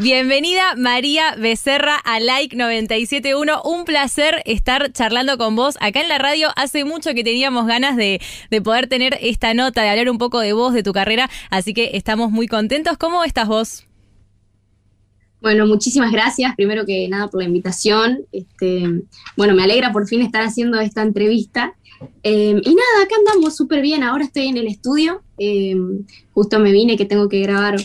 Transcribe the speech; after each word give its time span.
Bienvenida 0.00 0.74
María 0.76 1.36
Becerra 1.36 1.94
a 1.94 2.18
Like 2.18 2.56
971. 2.56 3.62
Un 3.62 3.84
placer 3.84 4.42
estar 4.44 4.90
charlando 4.92 5.38
con 5.38 5.54
vos 5.54 5.76
acá 5.80 6.00
en 6.00 6.08
la 6.08 6.18
radio. 6.18 6.48
Hace 6.56 6.84
mucho 6.84 7.14
que 7.14 7.22
teníamos 7.22 7.68
ganas 7.68 7.96
de, 7.96 8.20
de, 8.50 8.60
poder 8.60 8.88
tener 8.88 9.16
esta 9.20 9.54
nota, 9.54 9.82
de 9.82 9.90
hablar 9.90 10.10
un 10.10 10.18
poco 10.18 10.40
de 10.40 10.52
vos, 10.52 10.74
de 10.74 10.82
tu 10.82 10.92
carrera. 10.92 11.30
Así 11.48 11.74
que 11.74 11.92
estamos 11.94 12.32
muy 12.32 12.48
contentos. 12.48 12.98
¿Cómo 12.98 13.22
estás 13.22 13.46
vos? 13.46 13.86
Bueno, 15.40 15.64
muchísimas 15.64 16.10
gracias, 16.10 16.56
primero 16.56 16.84
que 16.84 17.06
nada, 17.08 17.28
por 17.28 17.40
la 17.42 17.46
invitación. 17.46 18.26
Este, 18.32 18.82
bueno, 19.36 19.54
me 19.54 19.62
alegra 19.62 19.92
por 19.92 20.08
fin 20.08 20.22
estar 20.22 20.42
haciendo 20.42 20.80
esta 20.80 21.02
entrevista. 21.02 21.76
Eh, 22.24 22.60
y 22.64 22.74
nada, 22.74 23.04
acá 23.04 23.14
andamos 23.16 23.54
súper 23.54 23.80
bien. 23.80 24.02
Ahora 24.02 24.24
estoy 24.24 24.48
en 24.48 24.56
el 24.56 24.66
estudio. 24.66 25.22
Eh, 25.38 25.76
justo 26.32 26.58
me 26.58 26.72
vine 26.72 26.96
que 26.96 27.04
tengo 27.04 27.28
que 27.28 27.38
grabar 27.42 27.76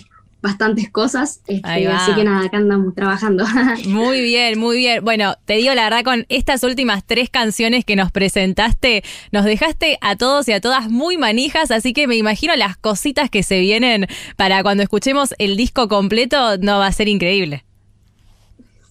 bastantes 0.42 0.90
cosas, 0.90 1.42
este, 1.48 1.88
así 1.88 2.14
que 2.14 2.24
nada, 2.24 2.46
acá 2.46 2.58
andamos 2.58 2.96
trabajando. 2.96 3.46
Muy 3.88 4.22
bien, 4.22 4.58
muy 4.58 4.78
bien. 4.78 5.04
Bueno, 5.04 5.36
te 5.46 5.56
digo 5.56 5.74
la 5.74 5.84
verdad, 5.84 6.04
con 6.04 6.26
estas 6.30 6.64
últimas 6.64 7.04
tres 7.06 7.30
canciones 7.30 7.84
que 7.84 7.96
nos 7.96 8.12
presentaste, 8.12 9.04
nos 9.32 9.44
dejaste 9.44 9.98
a 10.02 10.16
todos 10.16 10.48
y 10.48 10.54
a 10.54 10.62
todas 10.62 10.90
muy 10.90 11.18
manijas, 11.18 11.72
así 11.72 11.94
que 11.94 12.08
me 12.08 12.16
imagino 12.16 12.56
las 12.56 12.78
cositas 12.78 13.30
que 13.30 13.44
se 13.44 13.60
vienen 13.60 14.08
para 14.38 14.64
cuando 14.64 14.84
escuchemos 14.84 15.34
el 15.40 15.58
disco 15.58 15.88
completo, 15.88 16.58
no 16.58 16.80
va 16.80 16.88
a 16.88 16.92
ser 16.92 17.10
increíble. 17.10 17.66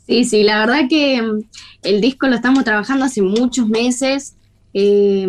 Sí, 0.07 0.25
sí, 0.25 0.43
la 0.43 0.61
verdad 0.61 0.89
que 0.89 1.21
mm, 1.21 1.43
el 1.83 2.01
disco 2.01 2.29
lo 2.29 2.37
estamos 2.37 2.65
trabajando 2.65 3.05
hace 3.05 3.23
muchos 3.23 3.69
meses, 3.69 4.35
eh, 4.75 5.27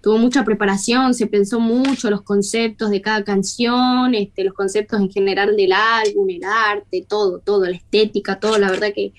tuvo 0.00 0.18
mucha 0.18 0.44
preparación, 0.44 1.14
se 1.14 1.26
pensó 1.26 1.60
mucho 1.60 2.10
los 2.10 2.22
conceptos 2.22 2.90
de 2.90 3.02
cada 3.02 3.22
canción, 3.22 4.14
este, 4.14 4.44
los 4.44 4.54
conceptos 4.54 5.00
en 5.00 5.10
general 5.10 5.56
del 5.56 5.72
álbum, 5.72 6.28
el 6.30 6.44
arte, 6.44 7.04
todo, 7.06 7.40
todo, 7.40 7.66
la 7.66 7.76
estética, 7.76 8.40
todo. 8.40 8.58
La 8.58 8.70
verdad 8.70 8.92
que 8.94 9.12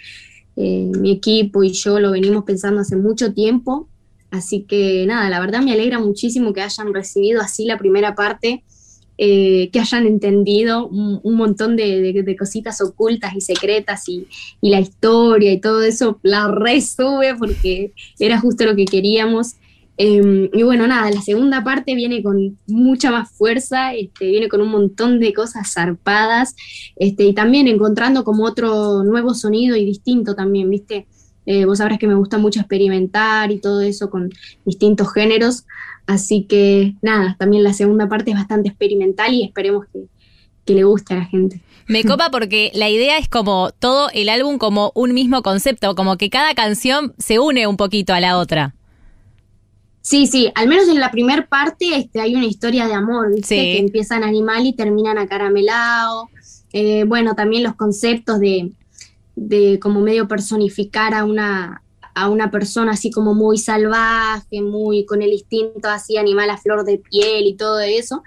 eh, 0.55 0.91
mi 0.99 1.11
equipo 1.11 1.63
y 1.63 1.71
yo 1.71 1.99
lo 1.99 2.11
venimos 2.11 2.43
pensando 2.43 2.81
hace 2.81 2.95
mucho 2.95 3.33
tiempo. 3.33 3.87
Así 4.31 4.63
que 4.63 5.05
nada, 5.07 5.29
la 5.29 5.39
verdad 5.39 5.61
me 5.61 5.71
alegra 5.71 5.99
muchísimo 5.99 6.53
que 6.53 6.61
hayan 6.61 6.93
recibido 6.93 7.41
así 7.41 7.65
la 7.65 7.77
primera 7.77 8.13
parte, 8.13 8.63
eh, 9.17 9.69
que 9.71 9.79
hayan 9.79 10.05
entendido 10.05 10.87
un, 10.87 11.35
montón 11.35 11.75
de, 11.75 12.35
cositas 12.37 12.79
ocultas 12.81 13.35
y 13.35 13.41
secretas 13.41 14.07
y, 14.07 14.27
y, 14.61 14.69
la 14.69 14.79
historia 14.79 15.51
y 15.51 15.59
todo 15.59 15.81
eso, 15.81 16.19
la 16.21 16.47
resube 16.47 17.35
porque 17.35 17.91
era 18.19 18.39
justo 18.39 18.65
lo 18.65 18.75
que 18.75 18.85
queríamos. 18.85 19.55
Em, 20.01 20.49
y 20.53 20.63
bueno, 20.63 20.87
nada, 20.87 21.11
la 21.11 21.21
segunda 21.21 21.61
parte 21.61 21.93
viene 21.93 22.23
con 22.23 22.57
mucha 22.67 23.11
más 23.11 23.29
fuerza, 23.31 23.93
este, 23.93 24.27
viene 24.27 24.47
con 24.47 24.61
un 24.61 24.69
montón 24.69 25.19
de 25.19 25.33
cosas 25.33 25.73
zarpadas, 25.73 26.55
este, 26.95 27.25
y 27.25 27.33
también 27.33 27.67
encontrando 27.67 28.23
como 28.23 28.45
otro 28.45 29.03
nuevo 29.03 29.33
sonido 29.33 29.75
y 29.75 29.83
distinto 29.83 30.35
también, 30.35 30.69
¿viste? 30.69 31.05
Eh, 31.45 31.65
vos 31.65 31.79
sabrás 31.79 31.99
que 31.99 32.07
me 32.07 32.15
gusta 32.15 32.37
mucho 32.37 32.61
experimentar 32.61 33.51
y 33.51 33.59
todo 33.59 33.81
eso 33.81 34.09
con 34.09 34.29
distintos 34.63 35.11
géneros, 35.11 35.65
así 36.07 36.45
que 36.47 36.95
nada, 37.01 37.35
también 37.37 37.63
la 37.63 37.73
segunda 37.73 38.07
parte 38.07 38.31
es 38.31 38.37
bastante 38.37 38.69
experimental 38.69 39.33
y 39.33 39.43
esperemos 39.43 39.85
que, 39.91 40.05
que 40.63 40.75
le 40.75 40.85
guste 40.85 41.13
a 41.13 41.17
la 41.17 41.25
gente. 41.25 41.59
Me 41.87 42.05
copa 42.05 42.31
porque 42.31 42.71
la 42.73 42.89
idea 42.89 43.17
es 43.17 43.27
como 43.27 43.71
todo 43.77 44.09
el 44.13 44.29
álbum 44.29 44.59
como 44.59 44.93
un 44.95 45.13
mismo 45.13 45.41
concepto, 45.41 45.93
como 45.93 46.15
que 46.15 46.29
cada 46.29 46.53
canción 46.53 47.13
se 47.17 47.37
une 47.39 47.67
un 47.67 47.75
poquito 47.75 48.13
a 48.13 48.21
la 48.21 48.37
otra. 48.37 48.75
Sí, 50.01 50.27
sí, 50.27 50.51
al 50.55 50.67
menos 50.67 50.87
en 50.87 50.99
la 50.99 51.11
primera 51.11 51.45
parte 51.47 51.95
este, 51.95 52.21
hay 52.21 52.35
una 52.35 52.45
historia 52.45 52.87
de 52.87 52.93
amor, 52.93 53.33
¿viste? 53.33 53.55
que 53.55 53.77
empiezan 53.79 54.23
animal 54.23 54.65
y 54.65 54.73
terminan 54.73 55.17
acaramelado. 55.17 56.29
Eh, 56.71 57.03
bueno, 57.03 57.35
también 57.35 57.63
los 57.63 57.75
conceptos 57.75 58.39
de, 58.39 58.71
de 59.35 59.79
como 59.79 60.01
medio 60.01 60.27
personificar 60.27 61.13
a 61.13 61.25
una, 61.25 61.81
a 62.13 62.29
una 62.29 62.51
persona 62.51 62.91
así 62.91 63.11
como 63.11 63.33
muy 63.33 63.57
salvaje, 63.57 64.61
muy 64.61 65.05
con 65.05 65.21
el 65.21 65.31
instinto 65.31 65.89
así 65.89 66.17
animal 66.17 66.49
a 66.49 66.57
flor 66.57 66.83
de 66.83 66.97
piel 66.97 67.47
y 67.47 67.55
todo 67.55 67.79
eso. 67.79 68.23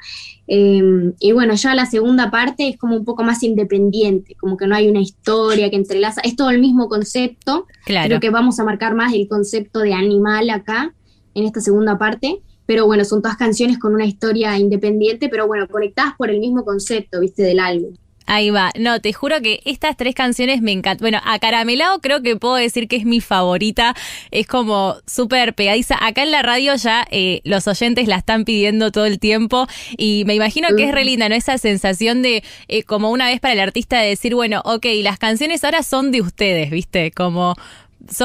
Em, 0.47 1.12
y 1.21 1.32
bueno, 1.32 1.55
ya 1.55 1.75
la 1.75 1.87
segunda 1.87 2.31
parte 2.31 2.69
es 2.69 2.77
como 2.77 2.97
un 2.97 3.05
poco 3.05 3.22
más 3.22 3.43
independiente, 3.43 4.34
como 4.37 4.56
que 4.56 4.66
no 4.66 4.75
hay 4.75 4.88
una 4.88 5.00
historia 5.00 5.71
que 5.71 5.77
entrelaza, 5.77 6.21
es 6.22 6.37
todo 6.37 6.50
el 6.50 6.61
mismo 6.61 6.88
concepto, 6.88 7.66
claro. 7.84 8.09
creo 8.09 8.21
que 8.21 8.31
vamos 8.31 8.59
a 8.59 8.65
marcar 8.65 8.94
más 8.94 9.12
el 9.12 9.28
concepto 9.28 9.81
de 9.81 9.94
animal 9.94 10.50
acá, 10.50 10.94
en 11.34 11.44
esta 11.44 11.60
segunda 11.60 11.98
parte. 11.98 12.41
Pero 12.66 12.87
bueno, 12.87 13.04
son 13.04 13.22
todas 13.22 13.37
canciones 13.37 13.78
con 13.78 13.94
una 13.94 14.06
historia 14.06 14.56
independiente, 14.59 15.28
pero 15.28 15.47
bueno, 15.47 15.66
conectadas 15.69 16.15
por 16.16 16.31
el 16.31 16.38
mismo 16.38 16.65
concepto, 16.65 17.20
viste, 17.20 17.43
del 17.43 17.59
álbum. 17.59 17.94
Ahí 18.26 18.50
va. 18.50 18.70
No, 18.78 19.00
te 19.00 19.12
juro 19.12 19.41
que 19.41 19.60
estas 19.65 19.97
tres 19.97 20.15
canciones 20.15 20.62
me 20.62 20.72
encantan. 20.72 21.03
Bueno, 21.03 21.20
a 21.25 21.38
Caramelado 21.38 22.00
creo 22.00 22.22
que 22.22 22.37
puedo 22.37 22.54
decir 22.54 22.88
que 22.88 22.97
es 22.97 23.04
mi 23.04 23.20
favorita. 23.20 23.94
Es 24.31 24.47
como 24.47 24.97
súper 25.06 25.54
pegadiza. 25.54 25.97
Acá 26.00 26.22
en 26.22 26.31
la 26.31 26.43
radio 26.43 26.75
ya 26.76 27.06
eh, 27.10 27.41
los 27.44 27.66
oyentes 27.66 28.09
la 28.09 28.16
están 28.16 28.44
pidiendo 28.44 28.91
todo 28.93 29.06
el 29.06 29.19
tiempo 29.19 29.66
y 29.97 30.25
me 30.26 30.34
imagino 30.34 30.69
que 30.76 30.84
es 30.84 30.93
re 30.94 31.04
linda, 31.04 31.28
¿no? 31.28 31.34
Esa 31.34 31.59
sensación 31.59 32.22
de 32.22 32.44
eh, 32.69 32.82
como 32.84 33.10
una 33.10 33.26
vez 33.26 33.41
para 33.41 33.54
el 33.54 33.60
artista 33.60 34.00
de 34.00 34.09
decir, 34.09 34.34
bueno, 34.34 34.62
ok, 34.64 34.87
las 35.03 35.19
canciones 35.19 35.64
ahora 35.64 35.82
son 35.82 36.10
de 36.10 36.20
ustedes, 36.20 36.70
¿viste? 36.70 37.10
Como 37.10 37.54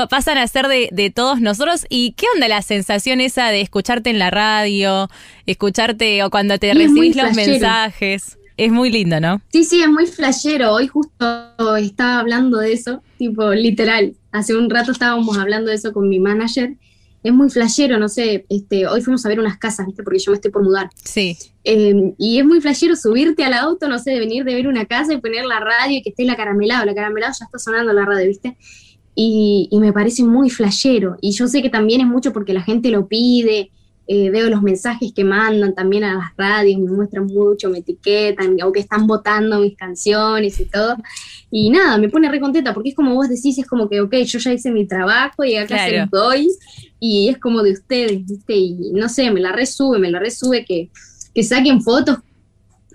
pasan 0.09 0.37
a 0.37 0.47
ser 0.47 0.67
de, 0.67 1.11
todos 1.13 1.41
nosotros. 1.41 1.85
¿Y 1.89 2.13
qué 2.13 2.25
onda 2.33 2.47
la 2.47 2.61
sensación 2.61 3.21
esa 3.21 3.49
de 3.49 3.61
escucharte 3.61 4.09
en 4.09 4.19
la 4.19 4.29
radio, 4.29 5.09
escucharte 5.45 6.23
o 6.23 6.29
cuando 6.29 6.57
te 6.57 6.73
recibís 6.73 7.15
los 7.15 7.33
mensajes? 7.35 8.37
Es 8.57 8.71
muy 8.71 8.89
lindo, 8.89 9.19
¿no? 9.19 9.39
Sí, 9.51 9.63
sí, 9.63 9.81
es 9.81 9.87
muy 9.87 10.07
flashero. 10.07 10.73
Hoy 10.73 10.87
justo 10.87 11.75
estaba 11.77 12.19
hablando 12.19 12.57
de 12.57 12.73
eso, 12.73 13.03
tipo 13.17 13.53
literal. 13.53 14.15
Hace 14.31 14.55
un 14.55 14.69
rato 14.69 14.91
estábamos 14.91 15.37
hablando 15.37 15.69
de 15.69 15.75
eso 15.75 15.93
con 15.93 16.09
mi 16.09 16.19
manager. 16.19 16.73
Es 17.23 17.33
muy 17.33 17.49
flashero, 17.49 17.99
no 17.99 18.09
sé, 18.09 18.45
este, 18.47 18.87
hoy 18.87 19.01
fuimos 19.01 19.25
a 19.25 19.29
ver 19.29 19.39
unas 19.39 19.57
casas, 19.57 19.85
¿viste? 19.85 20.01
Porque 20.01 20.19
yo 20.19 20.31
me 20.31 20.35
estoy 20.35 20.49
por 20.49 20.63
mudar. 20.63 20.89
Sí. 21.03 21.37
Em, 21.63 22.13
y 22.17 22.39
es 22.39 22.45
muy 22.45 22.61
flashero 22.61 22.95
subirte 22.95 23.43
al 23.43 23.53
auto, 23.53 23.87
no 23.87 23.99
sé, 23.99 24.11
de 24.11 24.19
venir 24.19 24.43
de 24.43 24.55
ver 24.55 24.67
una 24.67 24.85
casa 24.85 25.13
y 25.13 25.17
poner 25.17 25.45
la 25.45 25.59
radio 25.59 25.97
y 25.97 26.01
que 26.01 26.09
esté 26.09 26.23
la 26.25 26.35
caramelado. 26.35 26.85
La 26.85 26.95
caramelado 26.95 27.33
ya 27.37 27.45
está 27.45 27.59
sonando 27.59 27.91
la 27.91 28.05
radio, 28.05 28.27
¿viste? 28.27 28.57
Y, 29.19 29.69
me 29.79 29.91
parece 29.91 30.23
muy 30.23 30.51
flashero. 30.51 31.17
Y 31.21 31.31
yo 31.31 31.47
sé 31.47 31.63
que 31.63 31.71
también 31.71 32.01
es 32.01 32.07
mucho 32.07 32.31
porque 32.31 32.53
la 32.53 32.61
gente 32.61 32.91
lo 32.91 33.07
pide, 33.07 33.71
eh, 34.05 34.29
veo 34.29 34.47
los 34.47 34.61
mensajes 34.61 35.11
que 35.11 35.23
mandan 35.23 35.73
también 35.73 36.03
a 36.03 36.13
las 36.13 36.37
radios, 36.37 36.79
me 36.79 36.91
muestran 36.91 37.25
mucho, 37.25 37.71
me 37.71 37.79
etiquetan, 37.79 38.61
o 38.61 38.71
que 38.71 38.79
están 38.79 39.07
votando 39.07 39.59
mis 39.59 39.75
canciones 39.75 40.59
y 40.59 40.65
todo. 40.65 40.97
Y 41.49 41.71
nada, 41.71 41.97
me 41.97 42.09
pone 42.09 42.29
re 42.29 42.39
contenta 42.39 42.75
porque 42.75 42.89
es 42.89 42.95
como 42.95 43.15
vos 43.15 43.27
decís, 43.27 43.57
es 43.57 43.65
como 43.65 43.89
que, 43.89 44.01
ok, 44.01 44.13
yo 44.17 44.37
ya 44.37 44.53
hice 44.53 44.69
mi 44.69 44.85
trabajo 44.85 45.43
y 45.43 45.55
acá 45.55 45.83
se 45.83 45.97
los 45.97 46.11
doy 46.11 46.47
y 46.99 47.29
es 47.29 47.39
como 47.39 47.63
de 47.63 47.71
ustedes, 47.71 48.23
¿viste? 48.23 48.53
Y 48.53 48.91
no 48.93 49.09
sé, 49.09 49.31
me 49.31 49.41
la 49.41 49.51
resube, 49.51 49.97
me 49.97 50.11
la 50.11 50.19
resube 50.19 50.63
que, 50.63 50.91
que 51.33 51.43
saquen 51.43 51.81
fotos 51.81 52.19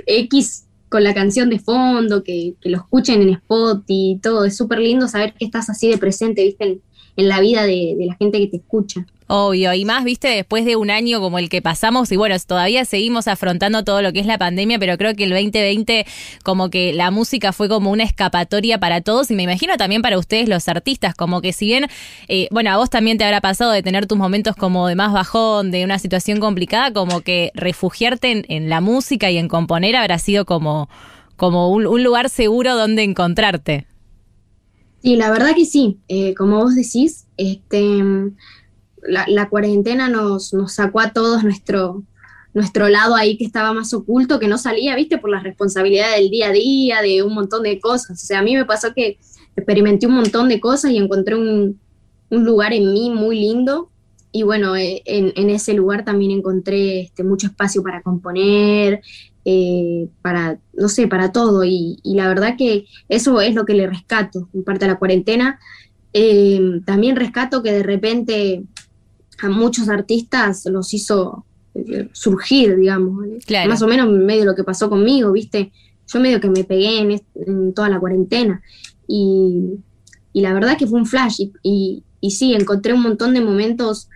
X 0.06 0.66
con 0.92 1.02
la 1.02 1.14
canción 1.14 1.48
de 1.48 1.58
fondo, 1.58 2.22
que, 2.22 2.54
lo 2.64 2.76
escuchen 2.76 3.22
en 3.22 3.30
spot 3.30 3.82
y 3.88 4.20
todo. 4.22 4.44
Es 4.44 4.58
súper 4.58 4.78
lindo 4.78 5.08
saber 5.08 5.32
que 5.32 5.46
estás 5.46 5.70
así 5.70 5.88
de 5.88 5.96
presente, 5.96 6.44
viste, 6.44 6.80
en, 7.16 7.28
la 7.28 7.40
vida 7.40 7.62
de, 7.62 7.96
la 7.98 8.14
gente 8.16 8.38
que 8.38 8.48
te 8.48 8.58
escucha. 8.58 9.06
Obvio, 9.34 9.72
y 9.72 9.86
más, 9.86 10.04
viste, 10.04 10.28
después 10.28 10.66
de 10.66 10.76
un 10.76 10.90
año 10.90 11.18
como 11.18 11.38
el 11.38 11.48
que 11.48 11.62
pasamos, 11.62 12.12
y 12.12 12.16
bueno, 12.16 12.36
todavía 12.46 12.84
seguimos 12.84 13.28
afrontando 13.28 13.82
todo 13.82 14.02
lo 14.02 14.12
que 14.12 14.20
es 14.20 14.26
la 14.26 14.36
pandemia, 14.36 14.78
pero 14.78 14.98
creo 14.98 15.14
que 15.14 15.24
el 15.24 15.30
2020 15.30 16.04
como 16.44 16.68
que 16.68 16.92
la 16.92 17.10
música 17.10 17.54
fue 17.54 17.66
como 17.66 17.90
una 17.90 18.02
escapatoria 18.02 18.78
para 18.78 19.00
todos, 19.00 19.30
y 19.30 19.34
me 19.34 19.44
imagino 19.44 19.78
también 19.78 20.02
para 20.02 20.18
ustedes 20.18 20.50
los 20.50 20.68
artistas, 20.68 21.14
como 21.14 21.40
que 21.40 21.54
si 21.54 21.64
bien, 21.64 21.86
eh, 22.28 22.46
bueno, 22.50 22.72
a 22.72 22.76
vos 22.76 22.90
también 22.90 23.16
te 23.16 23.24
habrá 23.24 23.40
pasado 23.40 23.72
de 23.72 23.82
tener 23.82 24.06
tus 24.06 24.18
momentos 24.18 24.54
como 24.54 24.86
de 24.86 24.96
más 24.96 25.14
bajón, 25.14 25.70
de 25.70 25.82
una 25.82 25.98
situación 25.98 26.38
complicada, 26.38 26.92
como 26.92 27.22
que 27.22 27.52
refugiarte 27.54 28.44
en, 28.54 28.68
la 28.68 28.82
música 28.82 29.30
y 29.30 29.38
en 29.38 29.48
componer 29.48 29.96
habrá 29.96 30.18
sido 30.18 30.44
como, 30.44 30.90
como 31.36 31.70
un, 31.70 32.02
lugar 32.04 32.28
seguro 32.28 32.76
donde 32.76 33.02
encontrarte. 33.02 33.86
Sí, 35.02 35.16
la 35.16 35.30
verdad 35.30 35.54
que 35.56 35.64
sí, 35.64 36.00
eh, 36.08 36.34
como 36.34 36.58
vos 36.58 36.74
decís, 36.74 37.24
este 37.38 38.02
la, 39.02 39.48
cuarentena 39.48 40.08
nos, 40.08 40.54
nos, 40.54 40.72
sacó 40.74 41.00
a 41.00 41.12
todos 41.12 41.42
nuestro, 41.44 42.02
nuestro 42.54 42.88
lado 42.88 43.14
ahí 43.14 43.36
que 43.36 43.44
estaba 43.44 43.72
más 43.72 43.92
oculto, 43.94 44.38
que 44.38 44.48
no 44.48 44.58
salía, 44.58 44.94
viste, 44.96 45.18
por 45.18 45.30
las 45.30 45.42
responsabilidades 45.42 46.16
del 46.16 46.30
día 46.30 46.48
a 46.48 46.52
día, 46.52 47.02
de 47.02 47.22
un 47.22 47.34
montón 47.34 47.62
de 47.62 47.80
cosas. 47.80 48.22
O 48.22 48.26
sea, 48.26 48.40
a 48.40 48.42
mí 48.42 48.54
me 48.54 48.64
pasó 48.64 48.92
que 48.94 49.18
experimenté 49.56 50.06
un 50.06 50.14
montón 50.14 50.48
de 50.48 50.60
cosas 50.60 50.90
y 50.90 50.98
encontré 50.98 51.36
un, 51.36 51.80
lugar 52.30 52.72
en 52.72 52.92
mí 52.92 53.10
muy 53.10 53.38
lindo. 53.38 53.90
Y 54.34 54.44
bueno, 54.44 54.76
eh, 54.76 55.02
en, 55.04 55.50
ese 55.50 55.74
lugar 55.74 56.04
también 56.04 56.30
encontré 56.30 57.02
este, 57.02 57.22
mucho 57.22 57.48
espacio 57.48 57.82
para 57.82 58.00
componer, 58.00 59.02
eh, 59.44 60.08
para, 60.22 60.58
no 60.72 60.88
sé, 60.88 61.06
para 61.06 61.32
todo. 61.32 61.64
Y, 61.64 62.00
la 62.04 62.28
verdad 62.28 62.56
que 62.56 62.86
eso 63.10 63.40
es 63.42 63.54
lo 63.54 63.66
que 63.66 63.74
le 63.74 63.86
rescato 63.86 64.48
en 64.54 64.64
parte 64.64 64.86
a 64.86 64.88
la 64.88 64.98
cuarentena. 64.98 65.58
Eh, 66.14 66.80
también 66.86 67.16
rescato 67.16 67.62
que 67.62 67.72
de 67.72 67.82
repente 67.82 68.64
a 69.42 69.48
muchos 69.48 69.88
artistas 69.88 70.64
los 70.66 70.94
hizo 70.94 71.44
eh, 71.74 72.08
surgir, 72.12 72.76
digamos. 72.76 73.26
Más 73.68 73.82
o 73.82 73.86
menos 73.86 74.08
en 74.08 74.24
medio 74.24 74.44
lo 74.44 74.54
que 74.54 74.64
pasó 74.64 74.88
conmigo, 74.88 75.32
¿viste? 75.32 75.72
yo 76.12 76.20
medio 76.20 76.40
que 76.40 76.48
me 76.48 76.64
pegué 76.64 77.20
en, 77.34 77.74
toda 77.74 77.88
la 77.88 78.00
cuarentena. 78.00 78.62
Y, 79.06 79.78
la 80.34 80.54
verdad 80.54 80.76
que 80.78 80.86
fue 80.86 81.00
un 81.00 81.06
flash. 81.06 81.40
Y, 81.62 82.02
y, 82.20 82.30
sí, 82.30 82.54
encontré 82.54 82.92
un 82.92 83.02
montón 83.02 83.34
de 83.34 83.40
momentos 83.40 84.08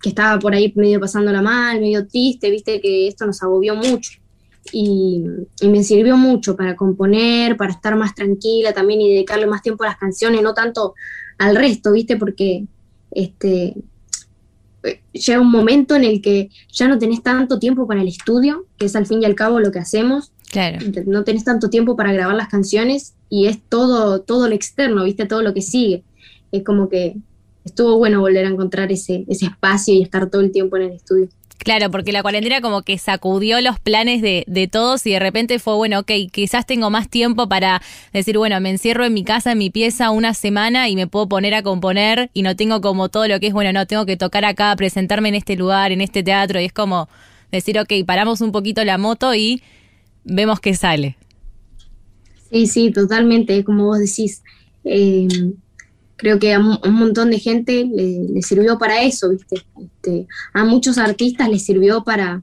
que 0.00 0.10
estaba 0.10 0.38
por 0.38 0.54
ahí 0.54 0.72
medio 0.76 1.00
pasándola 1.00 1.40
mal, 1.40 1.80
medio 1.80 2.06
triste, 2.06 2.50
viste 2.50 2.80
que 2.80 3.08
esto 3.08 3.26
nos 3.26 3.42
agobió 3.42 3.74
mucho. 3.74 4.12
Y, 4.72 5.24
y, 5.60 5.68
me 5.68 5.82
sirvió 5.82 6.16
mucho 6.16 6.56
para 6.56 6.76
componer, 6.76 7.56
para 7.56 7.72
estar 7.72 7.96
más 7.96 8.14
tranquila 8.14 8.72
también 8.72 9.00
y 9.00 9.12
dedicarle 9.12 9.46
más 9.46 9.62
tiempo 9.62 9.84
a 9.84 9.88
las 9.88 9.98
canciones, 9.98 10.42
no 10.42 10.54
tanto 10.54 10.94
al 11.38 11.56
resto, 11.56 11.92
¿viste? 11.92 12.16
Porque 12.16 12.66
este, 13.10 13.74
llega 15.12 15.40
un 15.40 15.50
momento 15.50 15.94
en 15.94 16.04
el 16.04 16.20
que 16.20 16.50
ya 16.72 16.88
no 16.88 16.98
tenés 16.98 17.22
tanto 17.22 17.58
tiempo 17.58 17.86
para 17.86 18.02
el 18.02 18.08
estudio, 18.08 18.66
que 18.76 18.86
es 18.86 18.96
al 18.96 19.06
fin 19.06 19.22
y 19.22 19.24
al 19.24 19.34
cabo 19.34 19.60
lo 19.60 19.72
que 19.72 19.78
hacemos. 19.78 20.32
Claro. 20.50 20.78
No 21.06 21.24
tenés 21.24 21.44
tanto 21.44 21.70
tiempo 21.70 21.96
para 21.96 22.12
grabar 22.12 22.36
las 22.36 22.48
canciones 22.48 23.14
y 23.28 23.46
es 23.46 23.60
todo, 23.68 24.20
todo 24.20 24.48
lo 24.48 24.54
externo, 24.54 25.04
¿viste? 25.04 25.26
Todo 25.26 25.42
lo 25.42 25.54
que 25.54 25.62
sigue. 25.62 26.04
Es 26.52 26.62
como 26.62 26.88
que 26.88 27.16
estuvo 27.64 27.98
bueno 27.98 28.20
volver 28.20 28.46
a 28.46 28.50
encontrar 28.50 28.92
ese, 28.92 29.24
ese 29.28 29.46
espacio 29.46 29.94
y 29.94 30.02
estar 30.02 30.30
todo 30.30 30.42
el 30.42 30.52
tiempo 30.52 30.76
en 30.76 30.82
el 30.82 30.92
estudio. 30.92 31.28
Claro, 31.58 31.90
porque 31.90 32.12
la 32.12 32.22
cuarentena 32.22 32.60
como 32.60 32.82
que 32.82 32.98
sacudió 32.98 33.60
los 33.60 33.78
planes 33.78 34.20
de, 34.20 34.44
de, 34.46 34.68
todos 34.68 35.06
y 35.06 35.12
de 35.12 35.18
repente 35.18 35.58
fue, 35.58 35.74
bueno, 35.76 36.00
ok, 36.00 36.10
quizás 36.30 36.66
tengo 36.66 36.90
más 36.90 37.08
tiempo 37.08 37.48
para 37.48 37.80
decir, 38.12 38.36
bueno, 38.36 38.60
me 38.60 38.70
encierro 38.70 39.04
en 39.04 39.14
mi 39.14 39.24
casa, 39.24 39.52
en 39.52 39.58
mi 39.58 39.70
pieza 39.70 40.10
una 40.10 40.34
semana 40.34 40.88
y 40.88 40.96
me 40.96 41.06
puedo 41.06 41.28
poner 41.28 41.54
a 41.54 41.62
componer 41.62 42.30
y 42.34 42.42
no 42.42 42.54
tengo 42.54 42.80
como 42.80 43.08
todo 43.08 43.28
lo 43.28 43.40
que 43.40 43.46
es, 43.46 43.52
bueno, 43.54 43.72
no, 43.72 43.86
tengo 43.86 44.04
que 44.04 44.16
tocar 44.16 44.44
acá, 44.44 44.74
presentarme 44.76 45.30
en 45.30 45.36
este 45.36 45.56
lugar, 45.56 45.92
en 45.92 46.00
este 46.00 46.22
teatro 46.22 46.60
y 46.60 46.64
es 46.64 46.72
como 46.72 47.08
decir, 47.50 47.78
ok, 47.78 47.92
paramos 48.04 48.40
un 48.40 48.52
poquito 48.52 48.84
la 48.84 48.98
moto 48.98 49.34
y 49.34 49.62
vemos 50.24 50.60
qué 50.60 50.74
sale. 50.74 51.16
Sí, 52.50 52.66
sí, 52.66 52.90
totalmente, 52.90 53.64
como 53.64 53.84
vos 53.86 53.98
decís. 53.98 54.42
Eh, 54.84 55.28
creo 56.16 56.38
que 56.38 56.54
a 56.54 56.58
un 56.58 56.94
montón 56.94 57.30
de 57.30 57.38
gente 57.38 57.84
le, 57.84 58.42
sirvió 58.42 58.78
para 58.78 59.02
eso, 59.02 59.30
¿viste? 59.30 59.64
Este, 59.82 60.26
a 60.52 60.64
muchos 60.64 60.98
artistas 60.98 61.48
les 61.48 61.64
sirvió 61.64 62.04
para... 62.04 62.42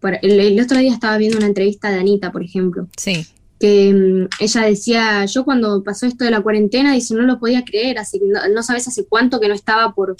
para 0.00 0.16
el, 0.18 0.60
otro 0.60 0.78
día 0.78 0.92
estaba 0.92 1.16
viendo 1.16 1.38
una 1.38 1.46
entrevista 1.46 1.90
de 1.90 1.98
Anita, 1.98 2.32
por 2.32 2.42
ejemplo. 2.42 2.88
Sí. 2.96 3.26
Que 3.58 3.92
mm, 3.92 4.28
ella 4.40 4.60
decía, 4.62 5.24
yo 5.24 5.44
cuando 5.44 5.82
pasó 5.82 6.06
esto 6.06 6.24
de 6.24 6.30
la 6.30 6.42
cuarentena, 6.42 6.92
dice, 6.92 7.14
no 7.14 7.22
lo 7.22 7.38
podía 7.38 7.64
creer, 7.64 7.98
así 7.98 8.20
no, 8.22 8.40
no 8.52 8.62
sabes 8.62 8.86
hace 8.88 9.06
cuánto 9.06 9.40
que 9.40 9.48
no 9.48 9.54
estaba 9.54 9.94
por, 9.94 10.16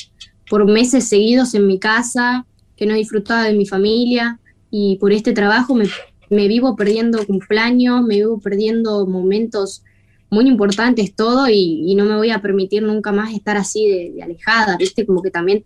por 0.48 0.64
meses 0.64 1.08
seguidos 1.08 1.54
en 1.54 1.66
mi 1.66 1.78
casa, 1.78 2.46
que 2.76 2.86
no 2.86 2.94
disfrutaba 2.94 3.44
de 3.44 3.54
mi 3.54 3.66
familia, 3.66 4.38
y 4.70 4.96
por 4.96 5.12
este 5.12 5.32
trabajo 5.32 5.74
me, 5.74 5.86
me 6.30 6.48
vivo 6.48 6.76
perdiendo 6.76 7.24
cumpleaños, 7.26 8.02
me 8.02 8.16
vivo 8.16 8.40
perdiendo 8.40 9.06
momentos 9.06 9.82
muy 10.30 10.48
importantes 10.48 11.14
todo 11.14 11.48
y, 11.48 11.94
no 11.94 12.04
me 12.04 12.16
voy 12.16 12.30
a 12.30 12.40
permitir 12.40 12.82
nunca 12.82 13.12
más 13.12 13.32
estar 13.32 13.56
así 13.56 13.88
de, 13.88 14.22
alejada, 14.22 14.76
¿viste? 14.76 15.06
Como 15.06 15.22
que 15.22 15.30
también 15.30 15.64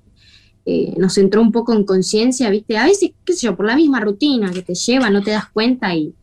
eh, 0.67 0.93
nos 0.97 1.17
entró 1.19 1.41
un 1.41 1.53
poco 1.53 1.73
en 1.73 1.85
conciencia, 1.85 2.51
¿viste? 2.51 2.77
A 2.77 2.85
veces, 2.85 3.13
qué 3.25 3.33
sé 3.33 3.47
yo, 3.47 3.57
por 3.57 3.67
la 3.67 3.77
misma 3.77 4.01
rutina 4.01 4.51
que 4.51 4.63
te 4.63 4.75
lleva, 4.75 5.11
no 5.11 5.23
te 5.23 5.31
das 5.31 5.49
cuenta 5.51 5.95
y, 5.95 6.15